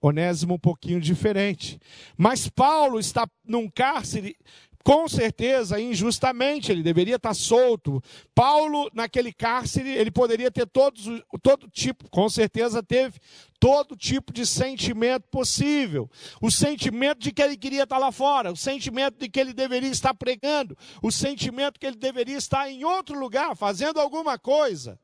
Onésimo 0.00 0.54
um 0.54 0.58
pouquinho 0.58 1.00
diferente. 1.00 1.78
Mas 2.16 2.48
Paulo 2.48 3.00
está 3.00 3.26
num 3.44 3.68
cárcere, 3.68 4.36
com 4.84 5.08
certeza, 5.08 5.80
injustamente, 5.80 6.72
ele 6.72 6.82
deveria 6.82 7.16
estar 7.16 7.34
solto. 7.34 8.02
Paulo, 8.34 8.90
naquele 8.92 9.32
cárcere, 9.32 9.90
ele 9.90 10.10
poderia 10.10 10.50
ter 10.50 10.66
todos, 10.66 11.04
todo 11.42 11.68
tipo, 11.68 12.08
com 12.10 12.28
certeza 12.28 12.82
teve, 12.82 13.18
todo 13.60 13.96
tipo 13.96 14.32
de 14.32 14.44
sentimento 14.44 15.24
possível. 15.30 16.10
O 16.40 16.50
sentimento 16.50 17.20
de 17.20 17.32
que 17.32 17.42
ele 17.42 17.56
queria 17.56 17.84
estar 17.84 17.98
lá 17.98 18.10
fora, 18.10 18.50
o 18.50 18.56
sentimento 18.56 19.18
de 19.18 19.28
que 19.28 19.38
ele 19.38 19.52
deveria 19.52 19.90
estar 19.90 20.14
pregando, 20.14 20.76
o 21.00 21.12
sentimento 21.12 21.78
que 21.78 21.86
ele 21.86 21.96
deveria 21.96 22.36
estar 22.36 22.68
em 22.70 22.84
outro 22.84 23.18
lugar, 23.18 23.56
fazendo 23.56 24.00
alguma 24.00 24.38
coisa. 24.38 24.98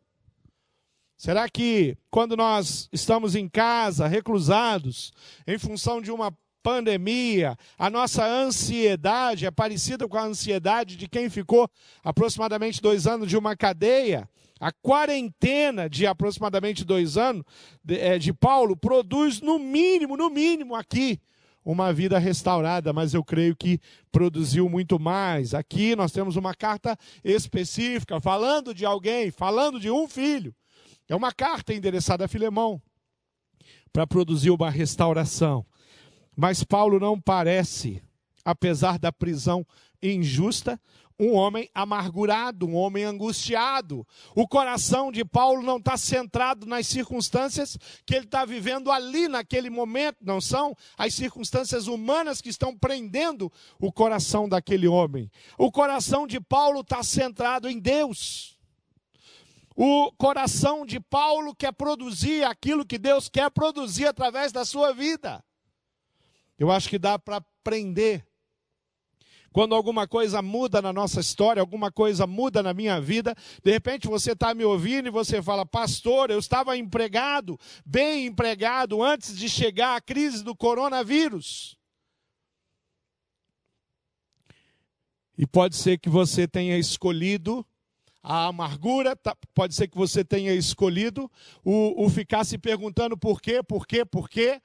Será 1.17 1.49
que 1.49 1.97
quando 2.11 2.37
nós 2.37 2.89
estamos 2.93 3.35
em 3.35 3.49
casa, 3.49 4.07
reclusados, 4.07 5.13
em 5.47 5.59
função 5.59 6.01
de 6.01 6.13
uma 6.13 6.37
pandemia, 6.69 7.57
a 7.79 7.89
nossa 7.89 8.27
ansiedade 8.27 9.47
é 9.47 9.51
parecida 9.51 10.07
com 10.07 10.19
a 10.19 10.25
ansiedade 10.25 10.97
de 10.97 11.09
quem 11.09 11.31
ficou 11.31 11.67
aproximadamente 12.05 12.83
dois 12.83 13.07
anos 13.07 13.27
de 13.27 13.39
uma 13.39 13.57
cadeia? 13.57 14.29
A 14.61 14.71
quarentena 14.71 15.89
de 15.89 16.07
aproximadamente 16.07 16.85
dois 16.85 17.17
anos 17.17 17.43
de, 17.83 17.99
é, 17.99 18.19
de 18.19 18.35
Paulo 18.35 18.77
produz, 18.77 19.41
no 19.41 19.59
mínimo, 19.59 20.15
no 20.15 20.29
mínimo 20.29 20.75
aqui, 20.75 21.19
uma 21.65 21.91
vida 21.91 22.19
restaurada, 22.19 22.93
mas 22.93 23.15
eu 23.15 23.25
creio 23.25 23.57
que 23.57 23.81
produziu 24.13 24.69
muito 24.69 25.01
mais. 25.01 25.55
Aqui 25.55 25.97
nós 25.97 26.13
temos 26.13 26.37
uma 26.37 26.55
carta 26.55 26.99
específica 27.25 28.21
falando 28.21 28.75
de 28.75 28.85
alguém, 28.85 29.31
falando 29.31 29.81
de 29.81 29.91
um 29.91 30.07
filho 30.07 30.55
é 31.09 31.17
uma 31.17 31.33
carta 31.33 31.73
endereçada 31.73 32.27
a 32.27 32.29
Filemão 32.29 32.81
para 33.91 34.07
produzir 34.07 34.51
uma 34.51 34.69
restauração. 34.69 35.65
Mas 36.41 36.63
Paulo 36.63 37.01
não 37.01 37.21
parece, 37.21 38.01
apesar 38.45 38.97
da 38.97 39.11
prisão 39.11 39.67
injusta, 40.01 40.81
um 41.19 41.35
homem 41.35 41.69
amargurado, 41.75 42.65
um 42.65 42.77
homem 42.77 43.03
angustiado. 43.03 44.07
O 44.37 44.47
coração 44.47 45.11
de 45.11 45.25
Paulo 45.25 45.65
não 45.65 45.79
está 45.79 45.97
centrado 45.97 46.65
nas 46.65 46.87
circunstâncias 46.87 47.77
que 48.07 48.15
ele 48.15 48.27
está 48.27 48.45
vivendo 48.45 48.93
ali 48.93 49.27
naquele 49.27 49.69
momento, 49.69 50.19
não 50.23 50.41
são 50.41 50.77
as 50.97 51.13
circunstâncias 51.13 51.89
humanas 51.89 52.41
que 52.41 52.51
estão 52.51 52.73
prendendo 52.73 53.51
o 53.81 53.91
coração 53.91 54.49
daquele 54.49 54.87
homem. 54.87 55.29
O 55.59 55.73
coração 55.73 56.25
de 56.25 56.41
Paulo 56.41 56.83
está 56.83 57.03
centrado 57.03 57.69
em 57.69 57.81
Deus. 57.81 58.57
O 59.75 60.13
coração 60.13 60.87
de 60.87 61.01
Paulo 61.01 61.53
quer 61.53 61.73
produzir 61.73 62.45
aquilo 62.45 62.87
que 62.87 62.97
Deus 62.97 63.29
quer 63.29 63.51
produzir 63.51 64.07
através 64.07 64.53
da 64.53 64.65
sua 64.65 64.93
vida. 64.93 65.43
Eu 66.59 66.71
acho 66.71 66.89
que 66.89 66.99
dá 66.99 67.19
para 67.19 67.37
aprender. 67.37 68.27
Quando 69.53 69.75
alguma 69.75 70.07
coisa 70.07 70.43
muda 70.43 70.83
na 70.83 70.93
nossa 70.93 71.21
história, 71.21 71.61
alguma 71.61 71.91
coisa 71.91 72.27
muda 72.27 72.63
na 72.63 72.75
minha 72.75 73.01
vida, 73.01 73.35
de 73.63 73.71
repente 73.71 74.07
você 74.07 74.33
está 74.33 74.55
me 74.55 74.65
ouvindo 74.65 75.09
e 75.09 75.11
você 75.11 75.41
fala, 75.41 75.65
pastor, 75.65 76.31
eu 76.31 76.39
estava 76.39 76.77
empregado, 76.77 77.59
bem 77.85 78.27
empregado, 78.27 79.03
antes 79.03 79.37
de 79.37 79.49
chegar 79.49 79.97
a 79.97 80.01
crise 80.01 80.45
do 80.45 80.55
coronavírus. 80.55 81.77
E 85.37 85.47
pode 85.47 85.77
ser 85.77 85.99
que 85.99 86.11
você 86.11 86.47
tenha 86.47 86.77
escolhido 86.77 87.65
a 88.23 88.47
amargura, 88.47 89.17
tá, 89.17 89.37
pode 89.55 89.75
ser 89.75 89.89
que 89.89 89.97
você 89.97 90.25
tenha 90.25 90.53
escolhido 90.53 91.31
o, 91.65 92.05
o 92.05 92.11
ficar 92.11 92.45
se 92.45 92.59
perguntando 92.59 93.17
por 93.17 93.41
quê, 93.41 93.63
por 93.63 93.87
quê, 93.87 94.05
por 94.05 94.29
quê, 94.29 94.61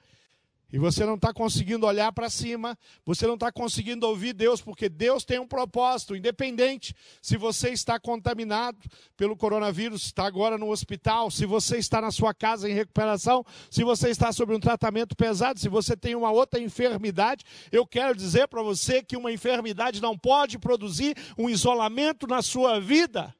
e 0.74 0.78
você 0.78 1.06
não 1.06 1.14
está 1.14 1.32
conseguindo 1.32 1.86
olhar 1.86 2.10
para 2.10 2.28
cima, 2.28 2.76
você 3.06 3.28
não 3.28 3.34
está 3.34 3.52
conseguindo 3.52 4.08
ouvir 4.08 4.32
Deus, 4.32 4.60
porque 4.60 4.88
Deus 4.88 5.24
tem 5.24 5.38
um 5.38 5.46
propósito, 5.46 6.16
independente 6.16 6.96
se 7.22 7.36
você 7.36 7.70
está 7.70 8.00
contaminado 8.00 8.76
pelo 9.16 9.36
coronavírus, 9.36 10.06
está 10.06 10.26
agora 10.26 10.58
no 10.58 10.68
hospital, 10.68 11.30
se 11.30 11.46
você 11.46 11.76
está 11.76 12.00
na 12.00 12.10
sua 12.10 12.34
casa 12.34 12.68
em 12.68 12.74
recuperação, 12.74 13.46
se 13.70 13.84
você 13.84 14.08
está 14.08 14.32
sob 14.32 14.52
um 14.52 14.58
tratamento 14.58 15.14
pesado, 15.14 15.60
se 15.60 15.68
você 15.68 15.96
tem 15.96 16.16
uma 16.16 16.32
outra 16.32 16.58
enfermidade, 16.58 17.44
eu 17.70 17.86
quero 17.86 18.16
dizer 18.16 18.48
para 18.48 18.60
você 18.60 19.00
que 19.00 19.16
uma 19.16 19.30
enfermidade 19.30 20.02
não 20.02 20.18
pode 20.18 20.58
produzir 20.58 21.16
um 21.38 21.48
isolamento 21.48 22.26
na 22.26 22.42
sua 22.42 22.80
vida 22.80 23.32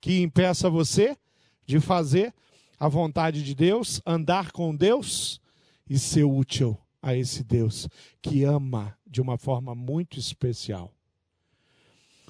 que 0.00 0.22
impeça 0.22 0.70
você 0.70 1.14
de 1.66 1.78
fazer 1.78 2.32
a 2.78 2.88
vontade 2.88 3.42
de 3.42 3.54
Deus, 3.54 4.00
andar 4.06 4.50
com 4.50 4.74
Deus 4.74 5.39
e 5.90 5.98
ser 5.98 6.22
útil 6.22 6.78
a 7.02 7.16
esse 7.16 7.42
Deus 7.42 7.88
que 8.22 8.44
ama 8.44 8.96
de 9.04 9.20
uma 9.20 9.36
forma 9.36 9.74
muito 9.74 10.20
especial. 10.20 10.94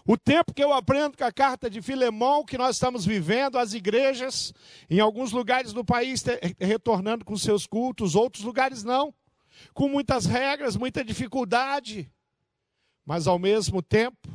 O 0.07 0.17
tempo 0.17 0.55
que 0.55 0.65
eu 0.65 0.73
aprendo 0.73 1.19
com 1.19 1.25
a 1.25 1.31
carta 1.31 1.69
de 1.69 1.83
Filemão, 1.83 2.43
que 2.43 2.57
nós 2.57 2.77
estamos 2.77 3.05
vivendo, 3.05 3.59
as 3.59 3.75
igrejas, 3.75 4.55
em 4.89 4.99
alguns 4.99 5.31
lugares 5.31 5.75
do 5.75 5.85
país, 5.85 6.25
retornando 6.59 7.23
com 7.23 7.37
seus 7.37 7.67
cultos, 7.67 8.15
outros 8.15 8.43
lugares 8.43 8.83
não, 8.83 9.15
com 9.75 9.89
muitas 9.89 10.25
regras, 10.25 10.75
muita 10.75 11.05
dificuldade, 11.05 12.11
mas 13.05 13.27
ao 13.27 13.39
mesmo 13.39 13.83
tempo, 13.83 14.29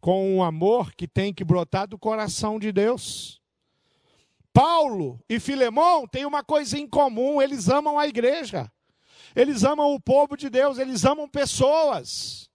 com 0.00 0.36
um 0.36 0.42
amor 0.42 0.94
que 0.94 1.08
tem 1.08 1.32
que 1.32 1.44
brotar 1.44 1.88
do 1.88 1.98
coração 1.98 2.58
de 2.58 2.70
Deus. 2.70 3.39
Paulo 4.52 5.22
e 5.28 5.38
Filemão 5.38 6.06
têm 6.06 6.24
uma 6.26 6.42
coisa 6.42 6.78
em 6.78 6.86
comum: 6.86 7.40
eles 7.40 7.68
amam 7.68 7.98
a 7.98 8.06
igreja, 8.06 8.70
eles 9.34 9.64
amam 9.64 9.94
o 9.94 10.00
povo 10.00 10.36
de 10.36 10.50
Deus, 10.50 10.78
eles 10.78 11.04
amam 11.04 11.28
pessoas 11.28 12.50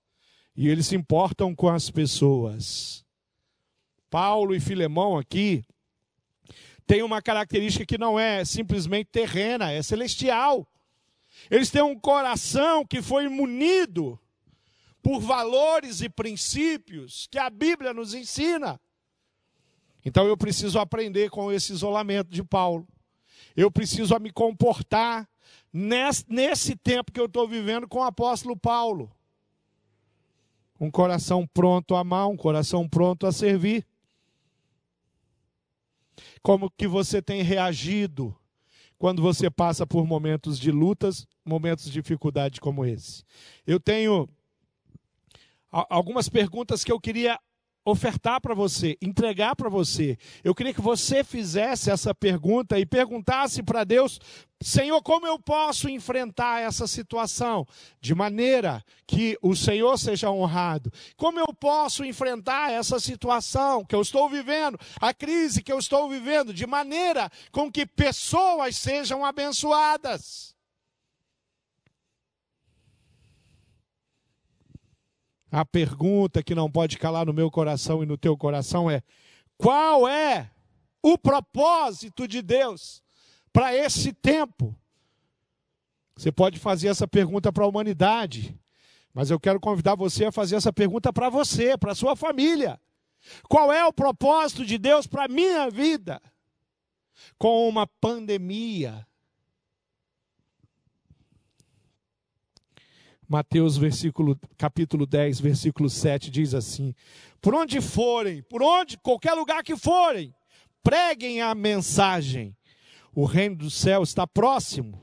e 0.55 0.69
eles 0.69 0.87
se 0.87 0.95
importam 0.95 1.53
com 1.53 1.69
as 1.69 1.89
pessoas. 1.89 3.03
Paulo 4.09 4.55
e 4.55 4.59
Filemão 4.59 5.17
aqui 5.17 5.63
têm 6.87 7.01
uma 7.03 7.21
característica 7.21 7.85
que 7.85 7.97
não 7.97 8.19
é 8.19 8.45
simplesmente 8.45 9.09
terrena, 9.11 9.71
é 9.71 9.81
celestial. 9.81 10.67
Eles 11.49 11.69
têm 11.69 11.81
um 11.81 11.99
coração 11.99 12.85
que 12.85 13.01
foi 13.01 13.27
munido 13.27 14.19
por 15.01 15.19
valores 15.19 16.01
e 16.01 16.09
princípios 16.09 17.27
que 17.29 17.37
a 17.37 17.49
Bíblia 17.49 17.93
nos 17.93 18.13
ensina. 18.13 18.79
Então 20.05 20.27
eu 20.27 20.37
preciso 20.37 20.77
aprender 20.77 21.31
com 21.31 21.51
esse 21.51 21.73
isolamento 21.73 22.29
de 22.29 22.43
Paulo. 22.43 22.87
Eu 23.55 23.71
preciso 23.71 24.17
me 24.19 24.31
comportar 24.31 25.27
nesse, 25.73 26.75
tempo 26.75 27.11
que 27.11 27.19
eu 27.19 27.25
estou 27.25 27.47
vivendo 27.47 27.87
com 27.87 27.99
o 27.99 28.03
apóstolo 28.03 28.55
Paulo. 28.55 29.11
Um 30.79 30.91
coração 30.91 31.47
pronto 31.47 31.95
a 31.95 32.01
amar, 32.01 32.27
um 32.27 32.37
coração 32.37 32.87
pronto 32.87 33.25
a 33.25 33.31
servir. 33.31 33.83
Como 36.41 36.69
que 36.69 36.87
você 36.87 37.21
tem 37.21 37.41
reagido 37.41 38.37
quando 38.99 39.21
você 39.21 39.49
passa 39.49 39.87
por 39.87 40.05
momentos 40.05 40.59
de 40.59 40.69
lutas, 40.69 41.27
momentos 41.43 41.85
de 41.85 41.91
dificuldade 41.91 42.61
como 42.61 42.85
esse? 42.85 43.23
Eu 43.65 43.79
tenho 43.79 44.29
algumas 45.71 46.29
perguntas 46.29 46.83
que 46.83 46.91
eu 46.91 46.99
queria 46.99 47.39
ofertar 47.85 48.41
para 48.41 48.55
você, 48.55 48.97
entregar 48.99 49.55
para 49.55 49.69
você. 49.69 50.17
Eu 50.43 50.55
queria 50.55 50.73
que 50.73 50.81
você 50.81 51.23
fizesse 51.23 51.91
essa 51.91 52.13
pergunta 52.15 52.79
e 52.79 52.85
perguntasse 52.85 53.61
para 53.61 53.83
Deus: 53.83 54.19
Senhor, 54.59 55.01
como 55.03 55.27
eu 55.27 55.37
posso 55.37 55.87
enfrentar 55.87 56.61
essa 56.61 56.87
situação 56.87 57.67
de 58.01 58.15
maneira 58.15 58.83
que 59.05 59.37
o 59.41 59.55
Senhor 59.55 59.97
seja 59.99 60.31
honrado? 60.31 60.91
Como 61.15 61.39
eu 61.39 61.53
posso 61.53 62.03
enfrentar 62.03 62.71
essa 62.71 62.99
situação 62.99 63.85
que 63.85 63.93
eu 63.93 64.01
estou 64.01 64.27
vivendo, 64.27 64.79
a 64.99 65.13
crise 65.13 65.61
que 65.61 65.71
eu 65.71 65.77
estou 65.77 66.09
vivendo, 66.09 66.51
de 66.51 66.65
maneira 66.65 67.31
com 67.51 67.71
que 67.71 67.85
pessoas 67.85 68.75
sejam 68.75 69.23
abençoadas? 69.23 70.54
A 75.55 75.63
pergunta 75.63 76.43
que 76.43 76.53
não 76.53 76.69
pode 76.69 76.97
calar 76.97 77.25
no 77.25 77.31
meu 77.31 77.49
coração 77.49 78.03
e 78.03 78.05
no 78.05 78.17
teu 78.17 78.35
coração 78.35 78.91
é: 78.91 79.01
qual 79.57 80.05
é 80.05 80.51
o 81.01 81.17
propósito 81.17 82.27
de 82.27 82.41
Deus 82.41 83.01
para 83.53 83.73
esse 83.73 84.11
tempo? 84.11 84.77
Você 86.13 86.29
pode 86.29 86.59
fazer 86.59 86.89
essa 86.89 87.07
pergunta 87.07 87.53
para 87.53 87.63
a 87.63 87.67
humanidade, 87.69 88.59
mas 89.13 89.31
eu 89.31 89.39
quero 89.39 89.57
convidar 89.57 89.95
você 89.95 90.25
a 90.25 90.31
fazer 90.31 90.57
essa 90.57 90.73
pergunta 90.73 91.13
para 91.13 91.29
você, 91.29 91.77
para 91.77 91.95
sua 91.95 92.17
família. 92.17 92.77
Qual 93.47 93.71
é 93.71 93.85
o 93.85 93.93
propósito 93.93 94.65
de 94.65 94.77
Deus 94.77 95.07
para 95.07 95.23
a 95.23 95.29
minha 95.29 95.69
vida? 95.69 96.21
Com 97.37 97.69
uma 97.69 97.87
pandemia, 97.87 99.07
Mateus 103.27 103.75
versículo, 103.77 104.39
capítulo 104.57 105.05
10, 105.05 105.39
versículo 105.39 105.89
7 105.89 106.29
diz 106.29 106.53
assim: 106.53 106.93
Por 107.41 107.55
onde 107.55 107.81
forem, 107.81 108.43
por 108.43 108.61
onde, 108.61 108.97
qualquer 108.97 109.33
lugar 109.33 109.63
que 109.63 109.75
forem, 109.75 110.33
preguem 110.83 111.41
a 111.41 111.55
mensagem. 111.55 112.55
O 113.13 113.25
reino 113.25 113.55
do 113.55 113.69
céu 113.69 114.03
está 114.03 114.27
próximo. 114.27 115.01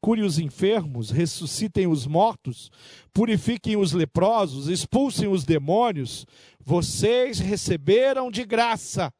Cure 0.00 0.22
os 0.22 0.38
enfermos, 0.38 1.10
ressuscitem 1.10 1.86
os 1.86 2.06
mortos, 2.06 2.70
purifiquem 3.12 3.76
os 3.76 3.92
leprosos, 3.92 4.66
expulsem 4.66 5.28
os 5.28 5.44
demônios. 5.44 6.26
Vocês 6.58 7.38
receberam 7.38 8.30
de 8.30 8.44
graça, 8.44 9.12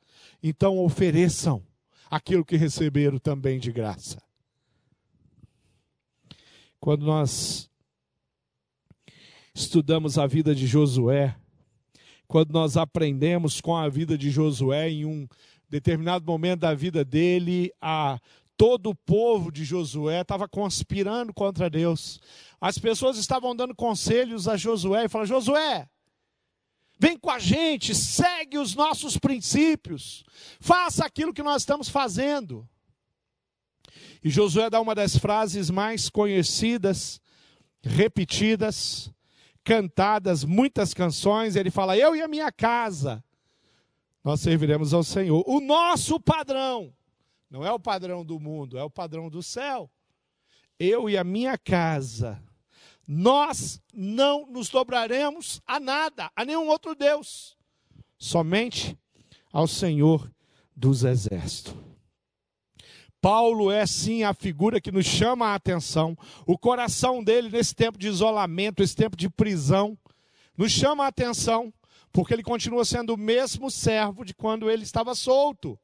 então 0.42 0.78
ofereçam 0.78 1.62
aquilo 2.10 2.44
que 2.44 2.56
receberam 2.56 3.18
também 3.18 3.60
de 3.60 3.70
graça. 3.70 4.22
Quando 6.80 7.04
nós 7.04 7.69
estudamos 9.60 10.18
a 10.18 10.26
vida 10.26 10.54
de 10.54 10.66
Josué, 10.66 11.36
quando 12.26 12.52
nós 12.52 12.76
aprendemos 12.76 13.60
com 13.60 13.76
a 13.76 13.88
vida 13.88 14.16
de 14.16 14.30
Josué 14.30 14.90
em 14.90 15.04
um 15.04 15.28
determinado 15.68 16.24
momento 16.24 16.60
da 16.60 16.74
vida 16.74 17.04
dele, 17.04 17.72
a 17.80 18.18
todo 18.56 18.90
o 18.90 18.94
povo 18.94 19.50
de 19.50 19.64
Josué 19.64 20.20
estava 20.20 20.48
conspirando 20.48 21.32
contra 21.32 21.70
Deus. 21.70 22.20
As 22.60 22.78
pessoas 22.78 23.16
estavam 23.16 23.54
dando 23.54 23.74
conselhos 23.74 24.48
a 24.48 24.56
Josué 24.56 25.04
e 25.04 25.08
falaram: 25.08 25.28
Josué, 25.28 25.88
vem 26.98 27.16
com 27.16 27.30
a 27.30 27.38
gente, 27.38 27.94
segue 27.94 28.58
os 28.58 28.74
nossos 28.74 29.16
princípios, 29.16 30.24
faça 30.60 31.04
aquilo 31.04 31.32
que 31.32 31.42
nós 31.42 31.62
estamos 31.62 31.88
fazendo. 31.88 32.68
E 34.22 34.30
Josué 34.30 34.68
dá 34.68 34.80
uma 34.80 34.94
das 34.94 35.16
frases 35.16 35.70
mais 35.70 36.10
conhecidas, 36.10 37.20
repetidas, 37.82 39.10
cantadas 39.64 40.44
muitas 40.44 40.94
canções, 40.94 41.56
ele 41.56 41.70
fala: 41.70 41.96
Eu 41.96 42.14
e 42.14 42.22
a 42.22 42.28
minha 42.28 42.50
casa, 42.50 43.22
nós 44.22 44.40
serviremos 44.40 44.92
ao 44.92 45.02
Senhor. 45.02 45.44
O 45.46 45.60
nosso 45.60 46.20
padrão, 46.20 46.92
não 47.50 47.64
é 47.64 47.72
o 47.72 47.80
padrão 47.80 48.24
do 48.24 48.38
mundo, 48.38 48.78
é 48.78 48.82
o 48.82 48.90
padrão 48.90 49.28
do 49.28 49.42
céu. 49.42 49.90
Eu 50.78 51.10
e 51.10 51.16
a 51.16 51.24
minha 51.24 51.58
casa, 51.58 52.42
nós 53.06 53.82
não 53.92 54.46
nos 54.46 54.68
dobraremos 54.68 55.60
a 55.66 55.78
nada, 55.78 56.30
a 56.34 56.44
nenhum 56.44 56.68
outro 56.68 56.94
Deus, 56.94 57.56
somente 58.16 58.96
ao 59.52 59.66
Senhor 59.66 60.30
dos 60.74 61.04
Exércitos. 61.04 61.89
Paulo 63.20 63.70
é 63.70 63.86
sim 63.86 64.22
a 64.22 64.32
figura 64.32 64.80
que 64.80 64.90
nos 64.90 65.06
chama 65.06 65.48
a 65.48 65.54
atenção. 65.54 66.16
O 66.46 66.56
coração 66.56 67.22
dele, 67.22 67.50
nesse 67.50 67.74
tempo 67.74 67.98
de 67.98 68.08
isolamento, 68.08 68.82
esse 68.82 68.96
tempo 68.96 69.16
de 69.16 69.28
prisão, 69.28 69.96
nos 70.56 70.72
chama 70.72 71.04
a 71.04 71.08
atenção, 71.08 71.72
porque 72.12 72.32
ele 72.32 72.42
continua 72.42 72.84
sendo 72.84 73.14
o 73.14 73.18
mesmo 73.18 73.70
servo 73.70 74.24
de 74.24 74.34
quando 74.34 74.70
ele 74.70 74.82
estava 74.82 75.14
solto. 75.14 75.78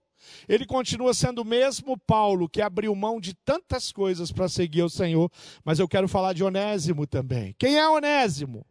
Ele 0.48 0.64
continua 0.64 1.12
sendo 1.14 1.42
o 1.42 1.44
mesmo 1.44 1.96
Paulo 1.98 2.48
que 2.48 2.62
abriu 2.62 2.94
mão 2.94 3.20
de 3.20 3.34
tantas 3.34 3.92
coisas 3.92 4.32
para 4.32 4.48
seguir 4.48 4.82
o 4.82 4.90
Senhor, 4.90 5.30
mas 5.64 5.78
eu 5.78 5.86
quero 5.86 6.08
falar 6.08 6.32
de 6.32 6.42
Onésimo 6.42 7.06
também. 7.06 7.54
Quem 7.58 7.78
é 7.78 7.88
Onésimo? 7.88 8.66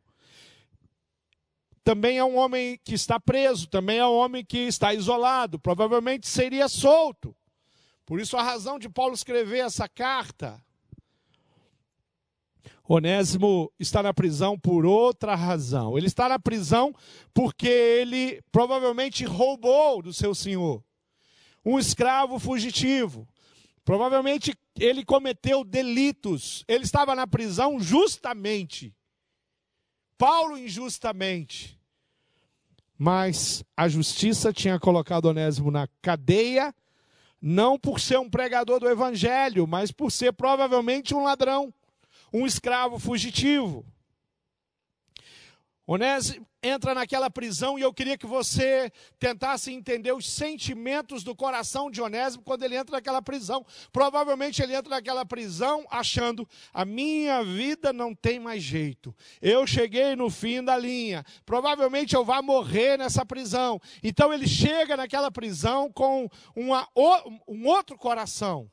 Também 1.84 2.18
é 2.18 2.26
um 2.26 2.36
homem 2.36 2.80
que 2.84 2.96
está 2.96 3.20
preso, 3.20 3.68
também 3.68 4.00
é 4.00 4.06
um 4.06 4.16
homem 4.16 4.44
que 4.44 4.58
está 4.58 4.92
isolado, 4.92 5.60
provavelmente 5.60 6.28
seria 6.28 6.68
solto. 6.68 7.36
Por 8.06 8.20
isso 8.20 8.38
a 8.38 8.44
razão 8.44 8.78
de 8.78 8.88
Paulo 8.88 9.16
escrever 9.16 9.60
essa 9.60 9.90
carta. 9.90 10.64
Onésimo 12.88 13.72
está 13.80 14.04
na 14.04 14.14
prisão 14.14 14.60
por 14.60 14.86
outra 14.86 15.34
razão. 15.34 15.98
Ele 15.98 16.06
está 16.06 16.30
na 16.30 16.38
prisão 16.38 16.94
porque 17.34 17.68
ele 17.68 18.44
provavelmente 18.52 19.26
roubou 19.26 20.04
do 20.04 20.14
seu 20.14 20.36
senhor. 20.36 20.84
Um 21.66 21.80
escravo 21.80 22.38
fugitivo. 22.38 23.28
Provavelmente 23.84 24.56
ele 24.80 25.04
cometeu 25.04 25.64
delitos. 25.64 26.64
Ele 26.68 26.84
estava 26.84 27.16
na 27.16 27.26
prisão 27.26 27.80
justamente. 27.80 28.96
Paulo 30.16 30.56
injustamente. 30.56 31.80
Mas 32.98 33.64
a 33.76 33.90
justiça 33.90 34.54
tinha 34.54 34.80
colocado 34.80 35.26
Onésimo 35.26 35.72
na 35.72 35.88
cadeia 36.04 36.74
não 37.42 37.78
por 37.78 38.00
ser 38.00 38.20
um 38.20 38.30
pregador 38.30 38.80
do 38.80 38.90
evangelho, 38.90 39.68
mas 39.68 39.92
por 39.92 40.12
ser 40.12 40.34
provavelmente 40.34 41.14
um 41.14 41.24
ladrão, 41.24 41.74
um 42.34 42.46
escravo 42.46 42.98
fugitivo. 43.00 43.86
Onésimo 45.88 46.48
entra 46.64 46.96
naquela 46.96 47.30
prisão 47.30 47.78
e 47.78 47.84
eu 47.84 47.94
queria 47.94 48.18
que 48.18 48.26
você 48.26 48.92
tentasse 49.20 49.72
entender 49.72 50.12
os 50.12 50.28
sentimentos 50.28 51.24
do 51.24 51.36
coração 51.36 51.92
de 51.92 52.02
Onésimo 52.02 52.44
quando 52.44 52.64
ele 52.64 52.76
entra 52.76 52.96
naquela 52.96 53.22
prisão. 53.22 53.64
Provavelmente 53.92 54.64
ele 54.64 54.76
entra 54.76 54.90
naquela 54.90 55.24
prisão 55.24 55.86
achando: 55.92 56.48
a 56.74 56.84
minha 56.84 57.44
vida 57.44 57.94
não 57.94 58.16
tem 58.16 58.40
mais 58.40 58.64
jeito. 58.64 59.16
Eu 59.40 59.68
cheguei 59.68 60.16
no 60.16 60.30
fim 60.30 60.64
da 60.64 60.76
linha. 60.76 61.24
Provavelmente 61.46 62.16
eu 62.16 62.26
vou 62.26 62.42
morrer 62.42 62.98
nessa 62.98 63.24
prisão. 63.24 63.80
Então 64.04 64.34
ele 64.34 64.48
chega 64.48 64.98
naquela 64.98 65.30
prisão 65.30 65.92
com 65.92 66.28
uma, 66.56 66.88
um 67.48 67.68
outro 67.68 67.96
coração 67.96 68.70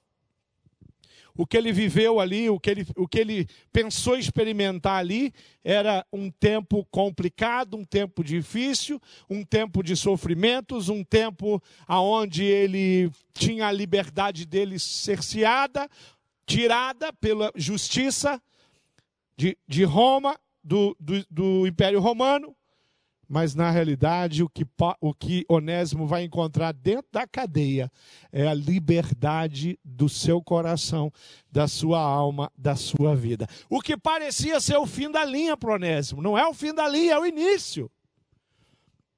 o 1.36 1.46
que 1.46 1.56
ele 1.56 1.72
viveu 1.72 2.20
ali, 2.20 2.48
o 2.50 2.58
que 2.58 2.70
ele, 2.70 2.86
o 2.96 3.08
que 3.08 3.18
ele 3.18 3.48
pensou 3.72 4.16
experimentar 4.16 4.98
ali, 4.98 5.32
era 5.64 6.04
um 6.12 6.30
tempo 6.30 6.86
complicado, 6.90 7.76
um 7.76 7.84
tempo 7.84 8.22
difícil, 8.22 9.00
um 9.28 9.44
tempo 9.44 9.82
de 9.82 9.96
sofrimentos, 9.96 10.88
um 10.88 11.02
tempo 11.02 11.62
onde 11.88 12.44
ele 12.44 13.10
tinha 13.32 13.66
a 13.66 13.72
liberdade 13.72 14.44
dele 14.44 14.78
cerceada, 14.78 15.88
tirada 16.46 17.12
pela 17.12 17.52
justiça 17.54 18.40
de, 19.36 19.56
de 19.66 19.84
Roma, 19.84 20.38
do, 20.62 20.96
do, 21.00 21.24
do 21.30 21.66
Império 21.66 22.00
Romano, 22.00 22.54
mas 23.32 23.54
na 23.54 23.70
realidade 23.70 24.42
o 24.42 24.48
que, 24.50 24.66
o 25.00 25.14
que 25.14 25.42
Onésimo 25.48 26.06
vai 26.06 26.22
encontrar 26.22 26.70
dentro 26.70 27.06
da 27.10 27.26
cadeia 27.26 27.90
é 28.30 28.46
a 28.46 28.52
liberdade 28.52 29.78
do 29.82 30.06
seu 30.06 30.42
coração, 30.42 31.10
da 31.50 31.66
sua 31.66 31.98
alma, 31.98 32.52
da 32.54 32.76
sua 32.76 33.16
vida. 33.16 33.48
O 33.70 33.80
que 33.80 33.96
parecia 33.96 34.60
ser 34.60 34.76
o 34.76 34.84
fim 34.84 35.10
da 35.10 35.24
linha 35.24 35.56
para 35.56 35.72
Onésimo, 35.72 36.20
não 36.20 36.36
é 36.36 36.46
o 36.46 36.52
fim 36.52 36.74
da 36.74 36.86
linha, 36.86 37.14
é 37.14 37.18
o 37.18 37.24
início. 37.24 37.90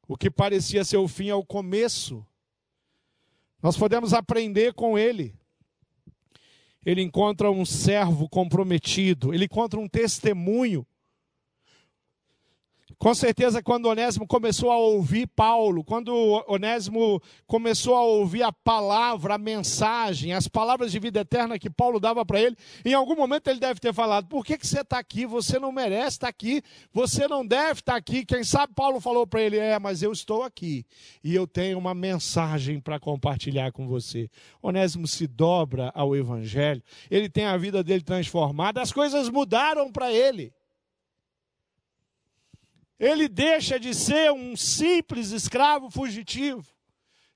O 0.06 0.16
que 0.16 0.30
parecia 0.30 0.84
ser 0.84 0.98
o 0.98 1.08
fim 1.08 1.28
é 1.28 1.34
o 1.34 1.44
começo. 1.44 2.24
Nós 3.60 3.76
podemos 3.76 4.14
aprender 4.14 4.74
com 4.74 4.96
ele. 4.96 5.34
Ele 6.86 7.02
encontra 7.02 7.50
um 7.50 7.64
servo 7.64 8.28
comprometido, 8.28 9.34
ele 9.34 9.46
encontra 9.46 9.80
um 9.80 9.88
testemunho 9.88 10.86
Com 12.98 13.14
certeza, 13.14 13.62
quando 13.62 13.86
Onésimo 13.86 14.26
começou 14.26 14.70
a 14.70 14.78
ouvir 14.78 15.26
Paulo, 15.26 15.84
quando 15.84 16.12
Onésimo 16.46 17.20
começou 17.46 17.96
a 17.96 18.02
ouvir 18.02 18.42
a 18.42 18.52
palavra, 18.52 19.34
a 19.34 19.38
mensagem, 19.38 20.32
as 20.32 20.48
palavras 20.48 20.92
de 20.92 20.98
vida 20.98 21.20
eterna 21.20 21.58
que 21.58 21.70
Paulo 21.70 21.98
dava 21.98 22.24
para 22.24 22.40
ele, 22.40 22.56
em 22.84 22.94
algum 22.94 23.16
momento 23.16 23.48
ele 23.48 23.60
deve 23.60 23.80
ter 23.80 23.92
falado: 23.92 24.26
Por 24.26 24.44
que, 24.44 24.56
que 24.56 24.66
você 24.66 24.80
está 24.80 24.98
aqui? 24.98 25.26
Você 25.26 25.58
não 25.58 25.72
merece 25.72 26.16
estar 26.16 26.28
aqui, 26.28 26.62
você 26.92 27.26
não 27.26 27.46
deve 27.46 27.80
estar 27.80 27.96
aqui. 27.96 28.24
Quem 28.24 28.44
sabe 28.44 28.74
Paulo 28.74 29.00
falou 29.00 29.26
para 29.26 29.42
ele: 29.42 29.58
É, 29.58 29.78
mas 29.78 30.02
eu 30.02 30.12
estou 30.12 30.42
aqui 30.42 30.86
e 31.22 31.34
eu 31.34 31.46
tenho 31.46 31.78
uma 31.78 31.94
mensagem 31.94 32.80
para 32.80 33.00
compartilhar 33.00 33.72
com 33.72 33.86
você. 33.86 34.30
Onésimo 34.62 35.06
se 35.06 35.26
dobra 35.26 35.90
ao 35.94 36.14
Evangelho, 36.14 36.82
ele 37.10 37.28
tem 37.28 37.44
a 37.44 37.56
vida 37.56 37.82
dele 37.82 38.02
transformada, 38.02 38.80
as 38.80 38.92
coisas 38.92 39.28
mudaram 39.28 39.90
para 39.90 40.12
ele. 40.12 40.52
Ele 42.98 43.28
deixa 43.28 43.78
de 43.78 43.94
ser 43.94 44.32
um 44.32 44.56
simples 44.56 45.30
escravo 45.30 45.90
fugitivo 45.90 46.64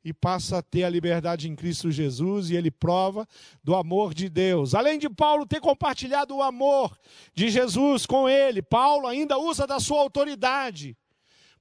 e 0.04 0.12
passa 0.12 0.58
a 0.58 0.62
ter 0.62 0.84
a 0.84 0.88
liberdade 0.88 1.48
em 1.48 1.56
Cristo 1.56 1.90
Jesus 1.90 2.50
e 2.50 2.56
ele 2.56 2.70
prova 2.70 3.26
do 3.62 3.74
amor 3.74 4.14
de 4.14 4.28
Deus. 4.28 4.74
Além 4.74 4.98
de 4.98 5.10
Paulo 5.10 5.44
ter 5.44 5.60
compartilhado 5.60 6.36
o 6.36 6.42
amor 6.42 6.96
de 7.34 7.48
Jesus 7.48 8.06
com 8.06 8.28
ele, 8.28 8.62
Paulo 8.62 9.06
ainda 9.06 9.38
usa 9.38 9.66
da 9.66 9.80
sua 9.80 10.00
autoridade 10.00 10.96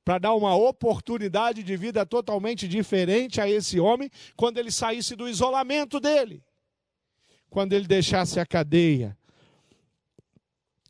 para 0.06 0.20
dar 0.20 0.34
uma 0.36 0.56
oportunidade 0.56 1.64
de 1.64 1.76
vida 1.76 2.06
totalmente 2.06 2.68
diferente 2.68 3.42
a 3.42 3.50
esse 3.50 3.78
homem 3.78 4.10
quando 4.38 4.58
ele 4.58 4.72
saísse 4.72 5.16
do 5.16 5.28
isolamento 5.28 6.00
dele. 6.00 6.42
Quando 7.50 7.74
ele 7.74 7.88
deixasse 7.88 8.40
a 8.40 8.46
cadeia, 8.46 9.18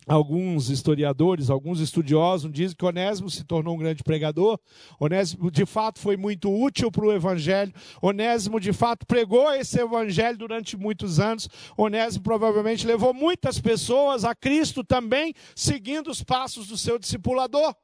Alguns 0.08 0.70
historiadores, 0.70 1.50
alguns 1.50 1.82
estudiosos 1.82 2.50
dizem 2.50 2.78
que 2.78 2.86
Onésimo 2.86 3.30
se 3.30 3.44
tornou 3.44 3.76
um 3.76 3.78
grande 3.78 4.04
pregador. 4.04 4.58
Onésimo, 5.02 5.52
de 5.52 5.66
fato, 5.66 6.00
foi 6.00 6.16
muito 6.16 6.50
útil 6.50 6.90
para 6.90 7.06
o 7.06 7.12
evangelho. 7.12 7.74
Onésimo, 8.02 8.58
de 8.58 8.72
fato, 8.72 9.06
pregou 9.06 9.54
esse 9.54 9.78
evangelho 9.78 10.38
durante 10.38 10.78
muitos 10.78 11.20
anos. 11.20 11.50
Onésimo 11.78 12.24
provavelmente 12.24 12.88
levou 12.88 13.14
muitas 13.14 13.60
pessoas 13.60 14.24
a 14.24 14.34
Cristo 14.34 14.82
também, 14.82 15.34
seguindo 15.54 16.10
os 16.10 16.24
passos 16.24 16.68
do 16.68 16.78
seu 16.78 16.98
discipulador. 16.98 17.76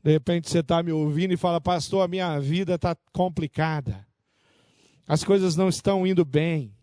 De 0.00 0.12
repente 0.12 0.48
você 0.48 0.60
está 0.60 0.80
me 0.80 0.92
ouvindo 0.92 1.34
e 1.34 1.36
fala, 1.36 1.60
pastor, 1.60 2.04
a 2.04 2.08
minha 2.08 2.38
vida 2.38 2.76
está 2.76 2.96
complicada. 3.12 4.06
As 5.08 5.24
coisas 5.24 5.56
não 5.56 5.68
estão 5.68 6.06
indo 6.06 6.24
bem. 6.24 6.75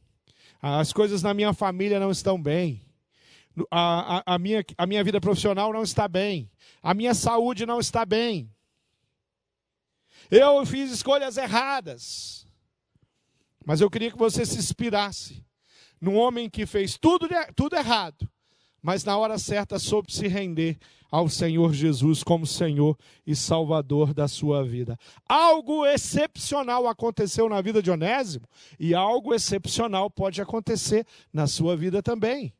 As 0.65 0.93
coisas 0.93 1.21
na 1.21 1.33
minha 1.33 1.51
família 1.51 1.99
não 1.99 2.09
estão 2.09 2.41
bem. 2.41 2.81
A, 3.69 4.19
a, 4.19 4.35
a, 4.35 4.39
minha, 4.39 4.63
a 4.77 4.85
minha 4.85 5.03
vida 5.03 5.19
profissional 5.19 5.73
não 5.73 5.83
está 5.83 6.07
bem. 6.07 6.49
A 6.81 6.93
minha 6.93 7.13
saúde 7.13 7.65
não 7.65 7.81
está 7.81 8.05
bem. 8.05 8.49
Eu 10.31 10.65
fiz 10.65 10.89
escolhas 10.89 11.35
erradas. 11.35 12.47
Mas 13.65 13.81
eu 13.81 13.89
queria 13.89 14.09
que 14.09 14.17
você 14.17 14.45
se 14.45 14.57
inspirasse 14.57 15.45
num 15.99 16.15
homem 16.15 16.49
que 16.49 16.65
fez 16.65 16.97
tudo, 16.97 17.27
tudo 17.57 17.75
errado, 17.75 18.29
mas 18.81 19.03
na 19.03 19.17
hora 19.17 19.37
certa 19.37 19.77
soube 19.77 20.13
se 20.13 20.29
render 20.29 20.77
ao 21.13 21.29
Senhor 21.29 21.71
Jesus 21.75 22.23
como 22.23 22.47
Senhor 22.47 22.97
e 23.23 23.35
Salvador 23.35 24.15
da 24.15 24.27
sua 24.27 24.63
vida. 24.63 24.97
Algo 25.29 25.85
excepcional 25.85 26.87
aconteceu 26.87 27.47
na 27.47 27.61
vida 27.61 27.83
de 27.83 27.91
Onésimo 27.91 28.47
e 28.79 28.95
algo 28.95 29.31
excepcional 29.31 30.09
pode 30.09 30.41
acontecer 30.41 31.05
na 31.31 31.45
sua 31.45 31.77
vida 31.77 32.01
também. 32.01 32.51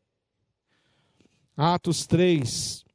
Atos 1.58 2.06
3, 2.06 2.86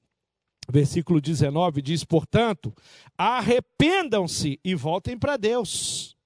versículo 0.68 1.20
19 1.20 1.82
diz: 1.82 2.04
Portanto, 2.04 2.72
arrependam-se 3.16 4.60
e 4.62 4.76
voltem 4.76 5.18
para 5.18 5.36
Deus 5.36 6.16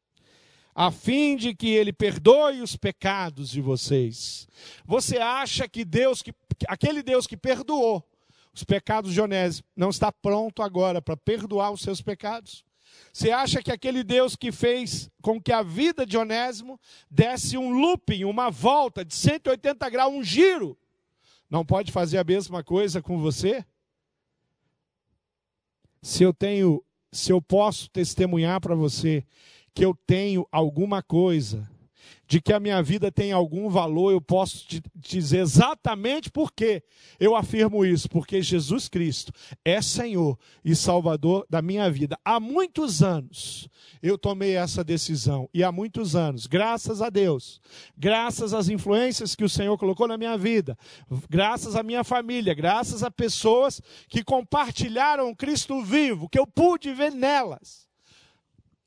a 0.75 0.90
fim 0.90 1.37
de 1.37 1.55
que 1.55 1.68
ele 1.68 1.92
perdoe 1.92 2.61
os 2.61 2.77
pecados 2.77 3.49
de 3.49 3.62
vocês. 3.62 4.47
Você 4.85 5.16
acha 5.16 5.66
que 5.66 5.87
Deus 5.87 6.21
que 6.21 6.35
aquele 6.68 7.03
Deus 7.03 7.27
que 7.27 7.37
perdoou 7.37 8.07
os 8.55 8.65
pecados 8.65 9.12
de 9.12 9.21
Onésimo 9.21 9.67
não 9.77 9.91
está 9.91 10.12
pronto 10.12 10.62
agora 10.62 11.01
para 11.01 11.17
perdoar 11.17 11.71
os 11.71 11.81
seus 11.81 12.01
pecados? 12.01 12.65
Você 13.12 13.31
acha 13.31 13.62
que 13.62 13.73
aquele 13.73 14.05
Deus 14.05 14.37
que 14.37 14.53
fez 14.53 15.11
com 15.23 15.41
que 15.41 15.53
a 15.53 15.62
vida 15.62 16.05
de 16.05 16.17
Onésimo 16.17 16.79
desse 17.11 17.57
um 17.57 17.71
looping, 17.71 18.25
uma 18.25 18.51
volta 18.51 19.05
de 19.05 19.15
180 19.15 19.88
graus, 19.88 20.12
um 20.12 20.23
giro, 20.23 20.79
não 21.49 21.65
pode 21.65 21.93
fazer 21.93 22.19
a 22.19 22.25
mesma 22.25 22.62
coisa 22.62 23.03
com 23.03 23.19
você? 23.19 23.65
Se 26.03 26.23
eu 26.23 26.35
tenho, 26.35 26.85
se 27.11 27.33
eu 27.33 27.41
posso 27.41 27.88
testemunhar 27.91 28.61
para 28.61 28.75
você 28.75 29.25
que 29.75 29.85
eu 29.85 29.95
tenho 30.07 30.47
alguma 30.51 31.03
coisa 31.03 31.71
de 32.33 32.40
que 32.40 32.55
a 32.55 32.59
minha 32.59 32.83
vida 32.83 33.12
tem 33.12 33.31
algum 33.31 33.68
valor, 33.68 34.11
eu 34.11 34.18
posso 34.18 34.66
te 34.66 34.83
dizer 34.95 35.40
exatamente 35.40 36.31
por 36.31 36.51
que 36.51 36.83
eu 37.21 37.37
afirmo 37.37 37.85
isso, 37.85 38.09
porque 38.09 38.40
Jesus 38.40 38.88
Cristo 38.88 39.31
é 39.62 39.83
Senhor 39.83 40.38
e 40.64 40.75
Salvador 40.75 41.45
da 41.51 41.61
minha 41.61 41.90
vida. 41.90 42.18
Há 42.25 42.40
muitos 42.40 43.03
anos 43.03 43.68
eu 44.03 44.16
tomei 44.16 44.57
essa 44.57 44.83
decisão, 44.83 45.47
e 45.53 45.62
há 45.62 45.71
muitos 45.71 46.16
anos, 46.16 46.47
graças 46.47 47.03
a 47.03 47.11
Deus, 47.11 47.61
graças 47.99 48.55
às 48.55 48.71
influências 48.71 49.35
que 49.37 49.45
o 49.45 49.49
Senhor 49.49 49.77
colocou 49.77 50.09
na 50.09 50.16
minha 50.16 50.38
vida, 50.38 50.75
graças 51.29 51.77
à 51.77 51.83
minha 51.83 52.03
família, 52.03 52.55
graças 52.55 53.03
a 53.03 53.11
pessoas 53.11 53.79
que 54.09 54.25
compartilharam 54.25 55.35
Cristo 55.35 55.83
vivo, 55.83 56.31
que 56.31 56.38
eu 56.38 56.47
pude 56.47 56.95
ver 56.95 57.12
nelas 57.12 57.91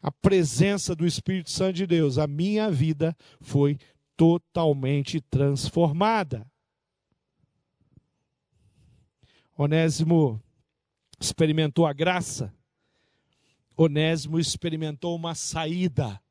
a 0.06 0.12
presença 0.12 0.96
do 0.96 1.04
Espírito 1.04 1.50
Santo 1.50 1.78
de 1.78 1.88
Deus, 1.88 2.20
a 2.20 2.28
minha 2.28 2.70
vida 2.70 3.18
foi 3.42 3.76
totalmente 4.16 5.20
transformada. 5.20 6.46
Onésimo 9.58 10.40
experimentou 11.20 11.88
a 11.88 11.92
graça, 11.92 12.54
Onésimo 13.76 14.38
experimentou 14.38 15.16
uma 15.16 15.34
saída 15.34 16.22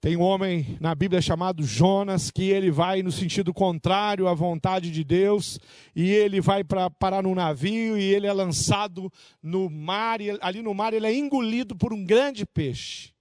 tem 0.00 0.16
um 0.16 0.22
homem 0.22 0.76
na 0.80 0.94
Bíblia 0.94 1.20
chamado 1.20 1.64
Jonas, 1.64 2.30
que 2.30 2.50
ele 2.50 2.70
vai 2.70 3.02
no 3.02 3.10
sentido 3.10 3.52
contrário 3.52 4.28
à 4.28 4.34
vontade 4.34 4.90
de 4.90 5.02
Deus, 5.02 5.58
e 5.94 6.10
ele 6.10 6.40
vai 6.40 6.62
para 6.62 6.88
parar 6.88 7.22
no 7.22 7.34
navio, 7.34 7.98
e 7.98 8.02
ele 8.02 8.26
é 8.26 8.32
lançado 8.32 9.12
no 9.42 9.68
mar, 9.68 10.20
e 10.20 10.38
ali 10.40 10.62
no 10.62 10.72
mar 10.72 10.94
ele 10.94 11.06
é 11.06 11.14
engolido 11.14 11.74
por 11.74 11.92
um 11.92 12.04
grande 12.04 12.46
peixe. 12.46 13.12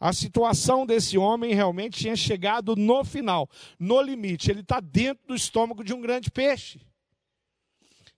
A 0.00 0.12
situação 0.12 0.86
desse 0.86 1.18
homem 1.18 1.54
realmente 1.54 1.98
tinha 1.98 2.14
chegado 2.14 2.76
no 2.76 3.04
final, 3.04 3.48
no 3.78 4.00
limite. 4.00 4.50
Ele 4.50 4.60
está 4.60 4.78
dentro 4.80 5.26
do 5.28 5.34
estômago 5.34 5.82
de 5.82 5.92
um 5.92 6.00
grande 6.00 6.30
peixe. 6.30 6.80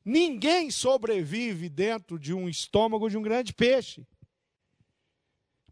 Ninguém 0.04 0.70
sobrevive 0.70 1.68
dentro 1.68 2.18
de 2.18 2.34
um 2.34 2.48
estômago 2.48 3.08
de 3.08 3.16
um 3.16 3.22
grande 3.22 3.54
peixe. 3.54 4.06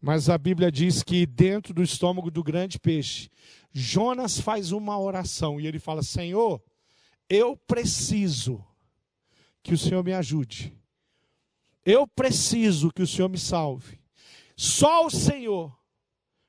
Mas 0.01 0.29
a 0.29 0.37
Bíblia 0.37 0.71
diz 0.71 1.03
que 1.03 1.25
dentro 1.25 1.73
do 1.73 1.83
estômago 1.83 2.31
do 2.31 2.41
grande 2.41 2.79
peixe, 2.79 3.29
Jonas 3.71 4.39
faz 4.39 4.71
uma 4.71 4.97
oração 4.97 5.59
e 5.59 5.67
ele 5.67 5.79
fala: 5.79 6.01
Senhor, 6.01 6.61
eu 7.29 7.57
preciso 7.57 8.63
que 9.61 9.73
o 9.73 9.77
Senhor 9.77 10.03
me 10.03 10.13
ajude. 10.13 10.73
Eu 11.85 12.07
preciso 12.07 12.91
que 12.91 13.01
o 13.01 13.07
Senhor 13.07 13.27
me 13.27 13.37
salve. 13.37 13.99
Só 14.55 15.05
o 15.05 15.09
Senhor 15.09 15.77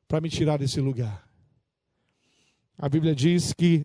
para 0.06 0.20
me 0.20 0.28
tirar 0.28 0.58
desse 0.58 0.80
lugar. 0.80 1.28
A 2.78 2.88
Bíblia 2.88 3.14
diz 3.14 3.52
que 3.52 3.84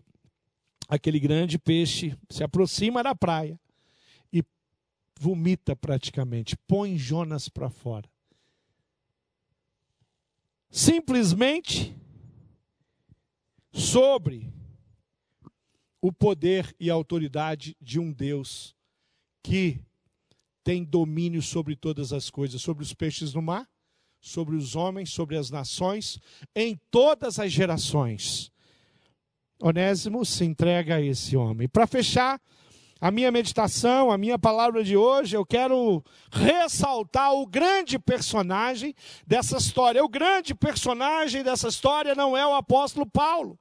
aquele 0.87 1.19
grande 1.19 1.57
peixe 1.57 2.15
se 2.29 2.43
aproxima 2.43 3.03
da 3.03 3.15
praia 3.15 3.59
e 4.31 4.43
vomita 5.19 5.75
praticamente, 5.75 6.55
põe 6.67 6.97
Jonas 6.97 7.49
para 7.49 7.69
fora 7.69 8.09
simplesmente 10.69 11.95
sobre 13.71 14.53
o 16.01 16.11
poder 16.11 16.75
e 16.79 16.89
a 16.89 16.93
autoridade 16.93 17.75
de 17.81 17.99
um 17.99 18.11
Deus 18.11 18.75
que 19.43 19.79
tem 20.63 20.83
domínio 20.83 21.41
sobre 21.41 21.75
todas 21.75 22.11
as 22.11 22.29
coisas, 22.29 22.61
sobre 22.61 22.83
os 22.83 22.93
peixes 22.93 23.33
no 23.33 23.41
mar, 23.41 23.69
sobre 24.19 24.55
os 24.55 24.75
homens, 24.75 25.11
sobre 25.11 25.37
as 25.37 25.51
nações, 25.51 26.19
em 26.55 26.79
todas 26.89 27.39
as 27.39 27.51
gerações. 27.51 28.51
Onésimo 29.61 30.25
se 30.25 30.43
entrega 30.43 30.95
a 30.95 31.01
esse 31.01 31.37
homem. 31.37 31.67
Para 31.67 31.85
fechar, 31.85 32.41
a 32.99 33.11
minha 33.11 33.31
meditação, 33.31 34.09
a 34.09 34.17
minha 34.17 34.39
palavra 34.39 34.83
de 34.83 34.95
hoje, 34.95 35.35
eu 35.35 35.45
quero 35.45 36.03
ressaltar 36.31 37.33
o 37.33 37.45
grande 37.45 37.99
personagem 37.99 38.95
dessa 39.27 39.57
história. 39.57 40.03
O 40.03 40.09
grande 40.09 40.55
personagem 40.55 41.43
dessa 41.43 41.67
história 41.67 42.15
não 42.15 42.37
é 42.37 42.47
o 42.47 42.55
apóstolo 42.55 43.05
Paulo. 43.05 43.59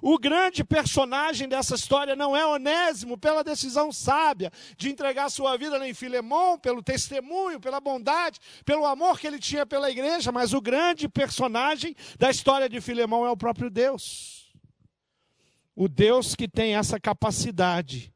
O 0.00 0.16
grande 0.16 0.62
personagem 0.62 1.48
dessa 1.48 1.74
história 1.74 2.14
não 2.14 2.36
é 2.36 2.46
Onésimo 2.46 3.18
pela 3.18 3.42
decisão 3.42 3.90
sábia 3.90 4.50
de 4.76 4.88
entregar 4.88 5.28
sua 5.28 5.56
vida 5.56 5.78
nem 5.78 5.92
Filemão, 5.92 6.56
pelo 6.56 6.82
testemunho, 6.82 7.60
pela 7.60 7.80
bondade, 7.80 8.38
pelo 8.64 8.86
amor 8.86 9.18
que 9.18 9.26
ele 9.26 9.40
tinha 9.40 9.66
pela 9.66 9.90
igreja, 9.90 10.30
mas 10.30 10.54
o 10.54 10.60
grande 10.60 11.08
personagem 11.08 11.96
da 12.16 12.30
história 12.30 12.68
de 12.68 12.80
Filemão 12.80 13.26
é 13.26 13.30
o 13.30 13.36
próprio 13.36 13.68
Deus. 13.68 14.52
O 15.74 15.88
Deus 15.88 16.36
que 16.36 16.46
tem 16.46 16.76
essa 16.76 17.00
capacidade 17.00 18.11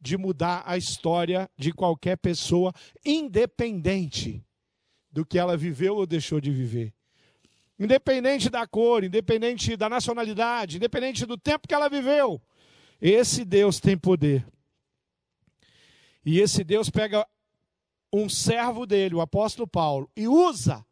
de 0.00 0.16
mudar 0.16 0.62
a 0.66 0.76
história 0.76 1.50
de 1.56 1.72
qualquer 1.72 2.16
pessoa, 2.16 2.72
independente 3.04 4.44
do 5.10 5.24
que 5.24 5.38
ela 5.38 5.56
viveu 5.56 5.96
ou 5.96 6.06
deixou 6.06 6.40
de 6.40 6.50
viver. 6.50 6.94
Independente 7.78 8.50
da 8.50 8.66
cor, 8.66 9.04
independente 9.04 9.76
da 9.76 9.88
nacionalidade, 9.88 10.76
independente 10.76 11.24
do 11.24 11.36
tempo 11.36 11.66
que 11.66 11.74
ela 11.74 11.88
viveu. 11.88 12.40
Esse 13.00 13.44
Deus 13.44 13.78
tem 13.78 13.96
poder. 13.96 14.46
E 16.24 16.40
esse 16.40 16.64
Deus 16.64 16.90
pega 16.90 17.26
um 18.12 18.28
servo 18.28 18.86
dele, 18.86 19.14
o 19.14 19.20
apóstolo 19.20 19.66
Paulo, 19.66 20.10
e 20.16 20.26
usa 20.26 20.84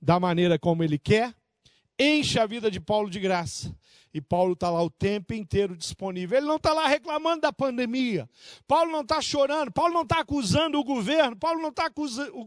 da 0.00 0.18
maneira 0.18 0.58
como 0.58 0.82
ele 0.82 0.98
quer, 0.98 1.34
enche 1.98 2.38
a 2.38 2.46
vida 2.46 2.70
de 2.70 2.80
Paulo 2.80 3.10
de 3.10 3.20
graça. 3.20 3.74
E 4.12 4.20
Paulo 4.20 4.52
está 4.52 4.70
lá 4.70 4.80
o 4.80 4.88
tempo 4.88 5.34
inteiro 5.34 5.76
disponível. 5.76 6.38
Ele 6.38 6.46
não 6.46 6.54
está 6.54 6.72
lá 6.72 6.86
reclamando 6.86 7.40
da 7.40 7.52
pandemia. 7.52 8.30
Paulo 8.64 8.92
não 8.92 9.00
está 9.00 9.20
chorando. 9.20 9.72
Paulo 9.72 9.92
não 9.92 10.02
está 10.02 10.20
acusando 10.20 10.78
o 10.78 10.84
governo. 10.84 11.34
Paulo 11.36 11.60
não 11.60 11.70
está 11.70 11.90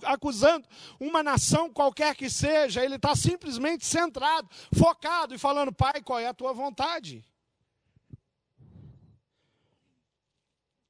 acusando 0.05 0.65
uma 0.97 1.21
nação 1.21 1.69
qualquer 1.69 2.15
que 2.15 2.29
seja. 2.29 2.85
Ele 2.85 2.95
está 2.95 3.13
simplesmente 3.17 3.85
centrado, 3.85 4.47
focado 4.73 5.35
e 5.35 5.37
falando: 5.37 5.73
Pai, 5.73 6.01
qual 6.01 6.19
é 6.19 6.27
a 6.27 6.33
tua 6.33 6.53
vontade? 6.53 7.21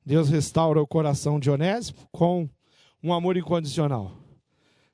Deus 0.06 0.30
restaura 0.30 0.80
o 0.80 0.88
coração 0.88 1.40
de 1.40 1.50
Onésimo 1.50 2.08
com 2.12 2.48
um 3.02 3.12
amor 3.12 3.36
incondicional. 3.36 4.16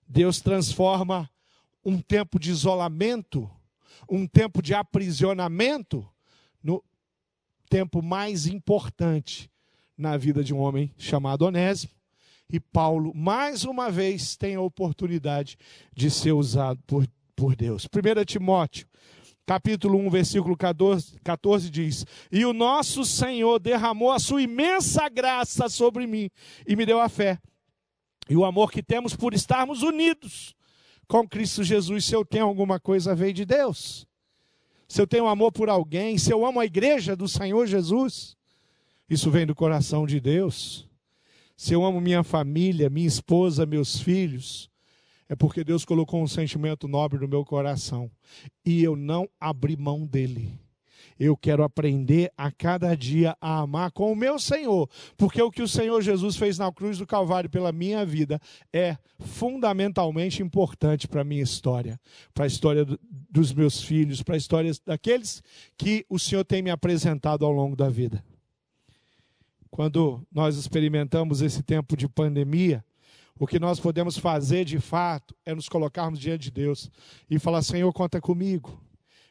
Deus 0.07 0.39
transforma 0.39 1.29
um 1.83 1.99
tempo 1.99 2.39
de 2.39 2.51
isolamento 2.51 3.49
um 4.09 4.27
tempo 4.27 4.61
de 4.61 4.73
aprisionamento 4.73 6.07
no 6.61 6.83
tempo 7.69 8.01
mais 8.01 8.47
importante 8.47 9.49
na 9.97 10.17
vida 10.17 10.43
de 10.43 10.53
um 10.53 10.59
homem 10.59 10.93
chamado 10.97 11.43
Onésimo. 11.43 11.93
E 12.49 12.59
Paulo, 12.59 13.13
mais 13.15 13.63
uma 13.63 13.89
vez, 13.89 14.35
tem 14.35 14.55
a 14.55 14.61
oportunidade 14.61 15.57
de 15.95 16.11
ser 16.11 16.33
usado 16.33 16.79
por, 16.85 17.07
por 17.35 17.55
Deus. 17.55 17.85
1 17.85 18.25
Timóteo, 18.25 18.87
capítulo 19.45 19.97
1, 19.97 20.09
versículo 20.09 20.55
14, 20.55 21.19
14 21.23 21.69
diz: 21.69 22.05
E 22.31 22.45
o 22.45 22.53
nosso 22.53 23.05
Senhor 23.05 23.59
derramou 23.59 24.11
a 24.11 24.19
sua 24.19 24.41
imensa 24.41 25.09
graça 25.09 25.67
sobre 25.69 26.05
mim 26.05 26.29
e 26.67 26.75
me 26.75 26.85
deu 26.85 26.99
a 26.99 27.09
fé. 27.09 27.39
E 28.29 28.35
o 28.35 28.45
amor 28.45 28.71
que 28.71 28.83
temos 28.83 29.15
por 29.15 29.33
estarmos 29.33 29.81
unidos 29.81 30.55
com 31.07 31.27
Cristo 31.27 31.63
Jesus, 31.63 32.05
se 32.05 32.15
eu 32.15 32.25
tenho 32.25 32.45
alguma 32.45 32.79
coisa, 32.79 33.15
veio 33.15 33.33
de 33.33 33.45
Deus. 33.45 34.07
Se 34.87 35.01
eu 35.01 35.07
tenho 35.07 35.27
amor 35.27 35.51
por 35.51 35.69
alguém, 35.69 36.17
se 36.17 36.31
eu 36.31 36.45
amo 36.45 36.59
a 36.59 36.65
igreja 36.65 37.15
do 37.15 37.27
Senhor 37.27 37.65
Jesus, 37.65 38.35
isso 39.09 39.31
vem 39.31 39.45
do 39.45 39.55
coração 39.55 40.05
de 40.05 40.19
Deus. 40.19 40.87
Se 41.55 41.73
eu 41.73 41.83
amo 41.83 42.01
minha 42.01 42.23
família, 42.23 42.89
minha 42.89 43.07
esposa, 43.07 43.65
meus 43.65 43.99
filhos, 43.99 44.69
é 45.29 45.35
porque 45.35 45.63
Deus 45.63 45.85
colocou 45.85 46.21
um 46.21 46.27
sentimento 46.27 46.87
nobre 46.87 47.19
no 47.19 47.27
meu 47.27 47.45
coração 47.45 48.11
e 48.65 48.83
eu 48.83 48.95
não 48.95 49.27
abri 49.39 49.75
mão 49.75 50.05
dele. 50.05 50.59
Eu 51.19 51.37
quero 51.37 51.63
aprender 51.63 52.31
a 52.37 52.51
cada 52.51 52.95
dia 52.95 53.35
a 53.39 53.59
amar 53.59 53.91
com 53.91 54.11
o 54.11 54.15
meu 54.15 54.39
Senhor, 54.39 54.89
porque 55.17 55.41
o 55.41 55.51
que 55.51 55.61
o 55.61 55.67
Senhor 55.67 56.01
Jesus 56.01 56.35
fez 56.35 56.57
na 56.57 56.71
cruz 56.71 56.97
do 56.97 57.07
Calvário 57.07 57.49
pela 57.49 57.71
minha 57.71 58.05
vida 58.05 58.39
é 58.71 58.97
fundamentalmente 59.19 60.41
importante 60.41 61.07
para 61.07 61.21
a 61.21 61.25
minha 61.25 61.43
história, 61.43 61.99
para 62.33 62.45
a 62.45 62.47
história 62.47 62.85
dos 63.29 63.53
meus 63.53 63.81
filhos, 63.81 64.21
para 64.21 64.35
a 64.35 64.37
história 64.37 64.71
daqueles 64.85 65.41
que 65.77 66.05
o 66.09 66.19
Senhor 66.19 66.43
tem 66.43 66.61
me 66.61 66.69
apresentado 66.69 67.45
ao 67.45 67.51
longo 67.51 67.75
da 67.75 67.89
vida. 67.89 68.23
Quando 69.69 70.21
nós 70.31 70.55
experimentamos 70.55 71.41
esse 71.41 71.63
tempo 71.63 71.97
de 71.97 72.07
pandemia, 72.07 72.85
o 73.39 73.47
que 73.47 73.59
nós 73.59 73.79
podemos 73.79 74.17
fazer 74.17 74.65
de 74.65 74.79
fato 74.79 75.35
é 75.43 75.55
nos 75.55 75.67
colocarmos 75.67 76.19
diante 76.19 76.43
de 76.43 76.51
Deus 76.51 76.91
e 77.29 77.39
falar: 77.39 77.63
Senhor, 77.63 77.91
conta 77.91 78.21
comigo. 78.21 78.82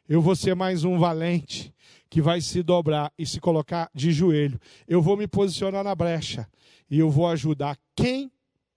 Eu 0.08 0.20
vou 0.20 0.34
ser 0.34 0.54
mais 0.54 0.84
um 0.84 0.98
valente 0.98 1.72
que 2.10 2.20
vai 2.20 2.40
se 2.40 2.62
dobrar 2.62 3.12
e 3.16 3.24
se 3.24 3.40
colocar 3.40 3.88
de 3.94 4.10
joelho. 4.12 4.60
Eu 4.86 5.00
vou 5.00 5.16
me 5.16 5.26
posicionar 5.26 5.84
na 5.84 5.94
brecha 5.94 6.48
e 6.90 6.98
eu 6.98 7.08
vou 7.08 7.26
ajudar 7.28 7.78
quem 7.94 8.30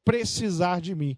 precisar 0.04 0.80
de 0.80 0.94
mim. 0.94 1.18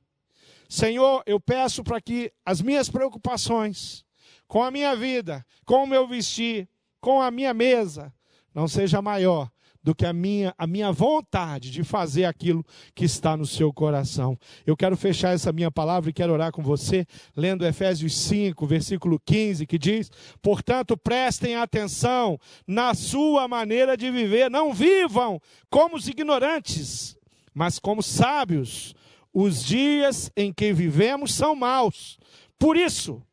Senhor, 0.70 1.24
eu 1.26 1.40
peço 1.40 1.84
para 1.84 2.02
que 2.02 2.32
as 2.46 2.62
minhas 2.62 2.90
preocupações 2.90 4.06
com 4.48 4.64
a 4.64 4.72
minha 4.72 4.96
vida, 4.96 5.46
com 5.66 5.84
o 5.84 5.88
meu 5.88 6.08
vestir, 6.08 6.68
com 7.02 7.22
a 7.22 7.30
minha 7.30 7.54
mesa, 7.54 8.14
não 8.54 8.68
seja 8.68 9.02
maior 9.02 9.52
do 9.88 9.96
que 9.96 10.06
a 10.06 10.12
minha, 10.12 10.54
a 10.58 10.68
minha 10.68 10.92
vontade 10.92 11.72
de 11.72 11.82
fazer 11.82 12.26
aquilo 12.26 12.62
que 12.94 13.06
está 13.06 13.38
no 13.38 13.46
seu 13.46 13.72
coração. 13.72 14.38
Eu 14.66 14.76
quero 14.76 14.98
fechar 14.98 15.34
essa 15.34 15.54
minha 15.54 15.72
palavra 15.72 16.10
e 16.10 16.14
quero 16.14 16.34
orar 16.34 16.52
com 16.52 16.62
você, 16.62 17.08
lendo 17.34 17.66
Efésios 17.66 18.14
5, 18.18 18.68
versículo 18.68 19.18
15, 19.26 19.66
que 19.66 19.78
diz: 19.78 20.12
Portanto, 20.42 20.98
prestem 20.98 21.56
atenção 21.56 22.38
na 22.68 22.94
sua 22.94 23.48
maneira 23.48 23.96
de 23.96 24.12
viver, 24.12 24.52
não 24.52 24.74
vivam 24.74 25.40
como 25.70 25.96
os 25.96 26.06
ignorantes, 26.06 27.18
mas 27.54 27.80
como 27.80 28.04
sábios. 28.04 28.94
Os 29.34 29.64
dias 29.64 30.30
em 30.36 30.52
que 30.52 30.74
vivemos 30.74 31.34
são 31.34 31.56
maus. 31.56 32.20
Por 32.60 32.76
isso, 32.76 33.24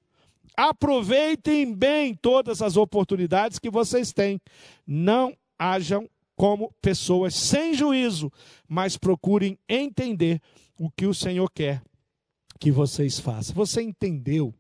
aproveitem 0.57 1.75
bem 1.75 2.14
todas 2.14 2.62
as 2.62 2.77
oportunidades 2.77 3.59
que 3.59 3.71
vocês 3.71 4.12
têm. 4.12 4.40
Não 4.87 5.35
hajam 5.59 6.09
como 6.37 6.73
pessoas 6.81 7.35
sem 7.35 7.75
juízo, 7.75 8.31
mas 8.68 8.97
procurem 8.97 9.59
entender 9.68 10.40
o 10.79 10.90
que 10.90 11.07
o 11.07 11.14
Senhor 11.14 11.51
quer 11.51 11.83
que 12.59 12.70
vocês 12.70 13.18
façam. 13.18 13.55
Você 13.55 13.83
entendeu 13.83 14.55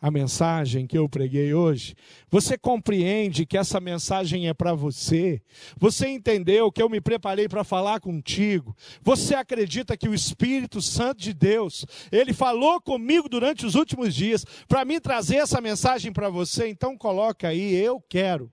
a 0.00 0.10
mensagem 0.10 0.86
que 0.86 0.96
eu 0.96 1.08
preguei 1.08 1.52
hoje? 1.52 1.94
Você 2.30 2.56
compreende 2.56 3.44
que 3.44 3.58
essa 3.58 3.78
mensagem 3.78 4.48
é 4.48 4.54
para 4.54 4.72
você? 4.72 5.42
Você 5.76 6.08
entendeu 6.08 6.72
que 6.72 6.82
eu 6.82 6.88
me 6.88 7.00
preparei 7.00 7.48
para 7.48 7.62
falar 7.62 8.00
contigo? 8.00 8.74
Você 9.02 9.34
acredita 9.34 9.96
que 9.96 10.08
o 10.08 10.14
Espírito 10.14 10.80
Santo 10.80 11.20
de 11.20 11.34
Deus, 11.34 11.84
ele 12.10 12.32
falou 12.32 12.80
comigo 12.80 13.28
durante 13.28 13.66
os 13.66 13.74
últimos 13.74 14.14
dias 14.14 14.44
para 14.66 14.84
me 14.84 14.98
trazer 15.00 15.36
essa 15.36 15.60
mensagem 15.60 16.12
para 16.12 16.30
você? 16.30 16.68
Então 16.68 16.96
coloca 16.96 17.48
aí, 17.48 17.74
eu 17.74 18.00
quero 18.08 18.50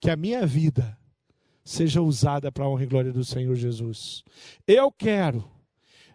que 0.00 0.10
a 0.10 0.16
minha 0.16 0.44
vida 0.44 0.98
seja 1.64 2.02
usada 2.02 2.52
para 2.52 2.64
a 2.64 2.68
honra 2.68 2.84
e 2.84 2.86
glória 2.86 3.12
do 3.12 3.24
Senhor 3.24 3.54
Jesus. 3.54 4.22
Eu 4.66 4.92
quero, 4.92 5.44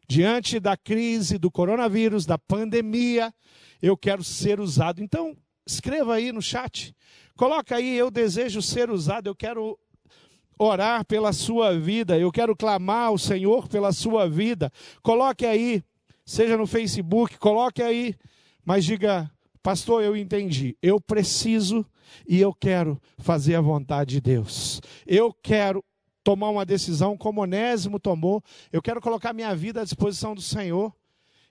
diante 0.07 0.59
da 0.59 0.77
crise 0.77 1.37
do 1.37 1.49
coronavírus, 1.49 2.25
da 2.25 2.37
pandemia, 2.37 3.33
eu 3.81 3.97
quero 3.97 4.23
ser 4.23 4.59
usado. 4.59 5.01
Então, 5.01 5.35
escreva 5.65 6.15
aí 6.15 6.31
no 6.31 6.41
chat. 6.41 6.95
Coloca 7.35 7.75
aí, 7.75 7.97
eu 7.97 8.11
desejo 8.11 8.61
ser 8.61 8.91
usado, 8.91 9.27
eu 9.27 9.35
quero 9.35 9.77
orar 10.57 11.05
pela 11.05 11.31
sua 11.31 11.79
vida, 11.79 12.17
eu 12.17 12.31
quero 12.31 12.55
clamar 12.55 13.07
ao 13.07 13.17
Senhor 13.17 13.67
pela 13.69 13.93
sua 13.93 14.29
vida. 14.29 14.71
Coloque 15.01 15.45
aí, 15.45 15.81
seja 16.25 16.57
no 16.57 16.67
Facebook, 16.67 17.37
coloque 17.37 17.81
aí, 17.81 18.13
mas 18.65 18.83
diga, 18.83 19.31
pastor, 19.69 20.03
eu 20.03 20.17
entendi. 20.17 20.75
Eu 20.81 20.99
preciso 20.99 21.85
e 22.27 22.41
eu 22.41 22.51
quero 22.51 22.99
fazer 23.19 23.53
a 23.53 23.61
vontade 23.61 24.15
de 24.15 24.21
Deus. 24.21 24.81
Eu 25.05 25.31
quero 25.31 25.85
tomar 26.23 26.49
uma 26.49 26.65
decisão 26.65 27.15
como 27.15 27.43
Onésimo 27.43 27.99
tomou. 27.99 28.43
Eu 28.71 28.81
quero 28.81 28.99
colocar 28.99 29.31
minha 29.31 29.55
vida 29.55 29.81
à 29.81 29.83
disposição 29.83 30.33
do 30.33 30.41
Senhor. 30.41 30.91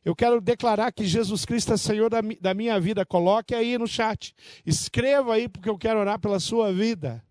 Eu 0.04 0.16
quero 0.16 0.40
declarar 0.40 0.90
que 0.90 1.04
Jesus 1.04 1.44
Cristo 1.44 1.72
é 1.74 1.76
Senhor 1.76 2.10
da, 2.10 2.18
da 2.40 2.54
minha 2.54 2.80
vida. 2.80 3.06
Coloque 3.06 3.54
aí 3.54 3.78
no 3.78 3.86
chat. 3.86 4.34
Escreva 4.66 5.34
aí, 5.34 5.48
porque 5.48 5.70
eu 5.70 5.78
quero 5.78 6.00
orar 6.00 6.18
pela 6.18 6.40
sua 6.40 6.72
vida. 6.72 7.24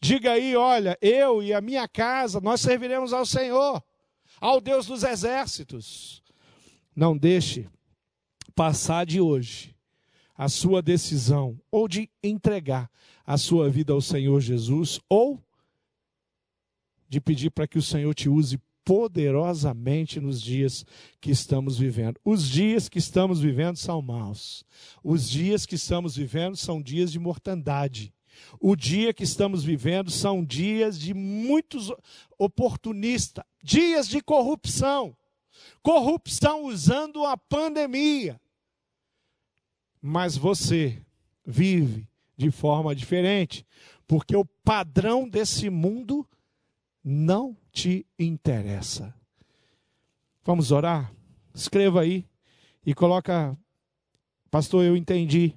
Diga 0.00 0.34
aí, 0.34 0.54
olha, 0.54 0.96
eu 1.02 1.42
e 1.42 1.52
a 1.52 1.60
minha 1.60 1.88
casa, 1.88 2.40
nós 2.40 2.60
serviremos 2.60 3.12
ao 3.12 3.26
Senhor, 3.26 3.82
ao 4.40 4.60
Deus 4.60 4.86
dos 4.86 5.02
exércitos. 5.02 6.22
Não 6.94 7.18
deixe 7.18 7.68
passar 8.54 9.04
de 9.04 9.20
hoje 9.20 9.74
a 10.40 10.48
sua 10.48 10.80
decisão 10.80 11.60
ou 11.70 11.86
de 11.86 12.08
entregar 12.22 12.90
a 13.26 13.36
sua 13.36 13.68
vida 13.68 13.92
ao 13.92 14.00
Senhor 14.00 14.40
Jesus 14.40 14.98
ou 15.06 15.38
de 17.06 17.20
pedir 17.20 17.50
para 17.50 17.68
que 17.68 17.76
o 17.76 17.82
Senhor 17.82 18.14
te 18.14 18.26
use 18.26 18.58
poderosamente 18.82 20.18
nos 20.18 20.40
dias 20.40 20.86
que 21.20 21.30
estamos 21.30 21.76
vivendo. 21.76 22.18
Os 22.24 22.48
dias 22.48 22.88
que 22.88 22.98
estamos 22.98 23.38
vivendo 23.38 23.76
são 23.76 24.00
maus. 24.00 24.64
Os 25.04 25.28
dias 25.28 25.66
que 25.66 25.74
estamos 25.74 26.16
vivendo 26.16 26.56
são 26.56 26.80
dias 26.80 27.12
de 27.12 27.18
mortandade. 27.18 28.10
O 28.58 28.74
dia 28.74 29.12
que 29.12 29.24
estamos 29.24 29.62
vivendo 29.62 30.10
são 30.10 30.42
dias 30.42 30.98
de 30.98 31.12
muitos 31.12 31.92
oportunistas, 32.38 33.44
dias 33.62 34.08
de 34.08 34.22
corrupção. 34.22 35.14
Corrupção 35.82 36.64
usando 36.64 37.26
a 37.26 37.36
pandemia. 37.36 38.40
Mas 40.00 40.36
você 40.36 41.02
vive 41.44 42.08
de 42.36 42.50
forma 42.50 42.94
diferente, 42.94 43.66
porque 44.06 44.34
o 44.34 44.44
padrão 44.64 45.28
desse 45.28 45.68
mundo 45.68 46.26
não 47.04 47.56
te 47.70 48.06
interessa. 48.18 49.14
Vamos 50.42 50.72
orar? 50.72 51.12
Escreva 51.54 52.00
aí 52.00 52.26
e 52.84 52.94
coloca, 52.94 53.56
pastor, 54.50 54.84
eu 54.84 54.96
entendi. 54.96 55.54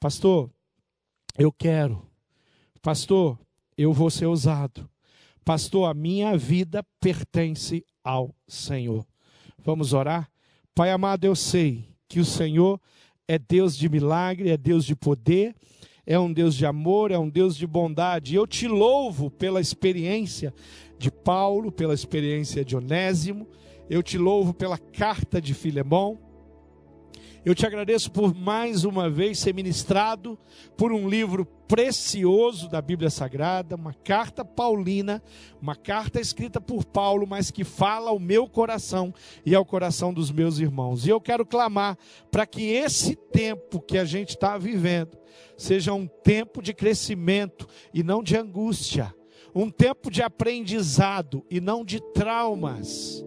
Pastor, 0.00 0.50
eu 1.38 1.52
quero. 1.52 2.06
Pastor, 2.82 3.38
eu 3.76 3.92
vou 3.92 4.10
ser 4.10 4.26
usado. 4.26 4.90
Pastor, 5.44 5.88
a 5.88 5.94
minha 5.94 6.36
vida 6.36 6.84
pertence 6.98 7.84
ao 8.02 8.34
Senhor. 8.48 9.06
Vamos 9.58 9.92
orar? 9.92 10.30
Pai 10.74 10.90
amado, 10.90 11.24
eu 11.24 11.36
sei 11.36 11.88
que 12.08 12.20
o 12.20 12.24
Senhor 12.24 12.80
é 13.30 13.38
Deus 13.38 13.76
de 13.76 13.88
milagre, 13.88 14.50
é 14.50 14.56
Deus 14.56 14.84
de 14.84 14.96
poder, 14.96 15.54
é 16.04 16.18
um 16.18 16.32
Deus 16.32 16.56
de 16.56 16.66
amor, 16.66 17.12
é 17.12 17.18
um 17.18 17.28
Deus 17.28 17.56
de 17.56 17.64
bondade. 17.64 18.32
E 18.32 18.34
eu 18.34 18.44
te 18.44 18.66
louvo 18.66 19.30
pela 19.30 19.60
experiência 19.60 20.52
de 20.98 21.12
Paulo, 21.12 21.70
pela 21.70 21.94
experiência 21.94 22.64
de 22.64 22.76
Onésimo, 22.76 23.46
eu 23.88 24.02
te 24.02 24.18
louvo 24.18 24.52
pela 24.52 24.76
carta 24.76 25.40
de 25.40 25.54
Filemão. 25.54 26.18
Eu 27.42 27.54
te 27.54 27.64
agradeço 27.64 28.10
por 28.10 28.34
mais 28.34 28.84
uma 28.84 29.08
vez 29.08 29.38
ser 29.38 29.54
ministrado 29.54 30.38
por 30.76 30.92
um 30.92 31.08
livro 31.08 31.46
precioso 31.66 32.68
da 32.68 32.82
Bíblia 32.82 33.08
Sagrada, 33.08 33.76
uma 33.76 33.94
carta 33.94 34.44
paulina, 34.44 35.22
uma 35.60 35.74
carta 35.74 36.20
escrita 36.20 36.60
por 36.60 36.84
Paulo, 36.84 37.26
mas 37.26 37.50
que 37.50 37.64
fala 37.64 38.10
ao 38.10 38.18
meu 38.18 38.46
coração 38.46 39.14
e 39.44 39.54
ao 39.54 39.64
coração 39.64 40.12
dos 40.12 40.30
meus 40.30 40.58
irmãos. 40.58 41.06
E 41.06 41.08
eu 41.08 41.18
quero 41.18 41.46
clamar 41.46 41.96
para 42.30 42.44
que 42.44 42.62
esse 42.64 43.16
tempo 43.16 43.80
que 43.80 43.96
a 43.96 44.04
gente 44.04 44.30
está 44.30 44.58
vivendo 44.58 45.16
seja 45.56 45.94
um 45.94 46.06
tempo 46.06 46.60
de 46.60 46.74
crescimento 46.74 47.66
e 47.94 48.02
não 48.02 48.22
de 48.22 48.36
angústia 48.36 49.14
um 49.54 49.68
tempo 49.68 50.10
de 50.10 50.22
aprendizado 50.22 51.44
e 51.50 51.60
não 51.60 51.84
de 51.84 52.00
traumas, 52.12 53.24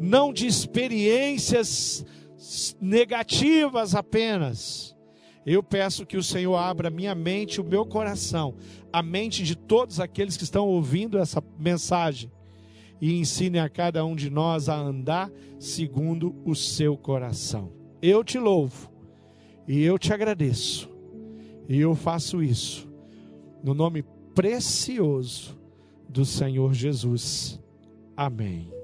não 0.00 0.32
de 0.32 0.46
experiências 0.46 2.04
negativas 2.80 3.94
apenas. 3.94 4.96
Eu 5.44 5.62
peço 5.62 6.04
que 6.04 6.16
o 6.16 6.22
Senhor 6.22 6.56
abra 6.56 6.90
minha 6.90 7.14
mente, 7.14 7.60
o 7.60 7.64
meu 7.64 7.86
coração, 7.86 8.56
a 8.92 9.02
mente 9.02 9.44
de 9.44 9.54
todos 9.54 10.00
aqueles 10.00 10.36
que 10.36 10.42
estão 10.42 10.66
ouvindo 10.66 11.18
essa 11.18 11.42
mensagem 11.58 12.30
e 13.00 13.18
ensine 13.18 13.58
a 13.58 13.68
cada 13.68 14.04
um 14.04 14.16
de 14.16 14.28
nós 14.28 14.68
a 14.68 14.76
andar 14.76 15.30
segundo 15.58 16.34
o 16.44 16.54
seu 16.54 16.96
coração. 16.96 17.72
Eu 18.02 18.24
te 18.24 18.38
louvo 18.38 18.90
e 19.68 19.82
eu 19.82 19.98
te 19.98 20.12
agradeço. 20.12 20.90
E 21.68 21.78
eu 21.78 21.94
faço 21.94 22.42
isso 22.42 22.88
no 23.62 23.74
nome 23.74 24.04
precioso 24.34 25.58
do 26.08 26.24
Senhor 26.24 26.72
Jesus. 26.72 27.60
Amém. 28.16 28.75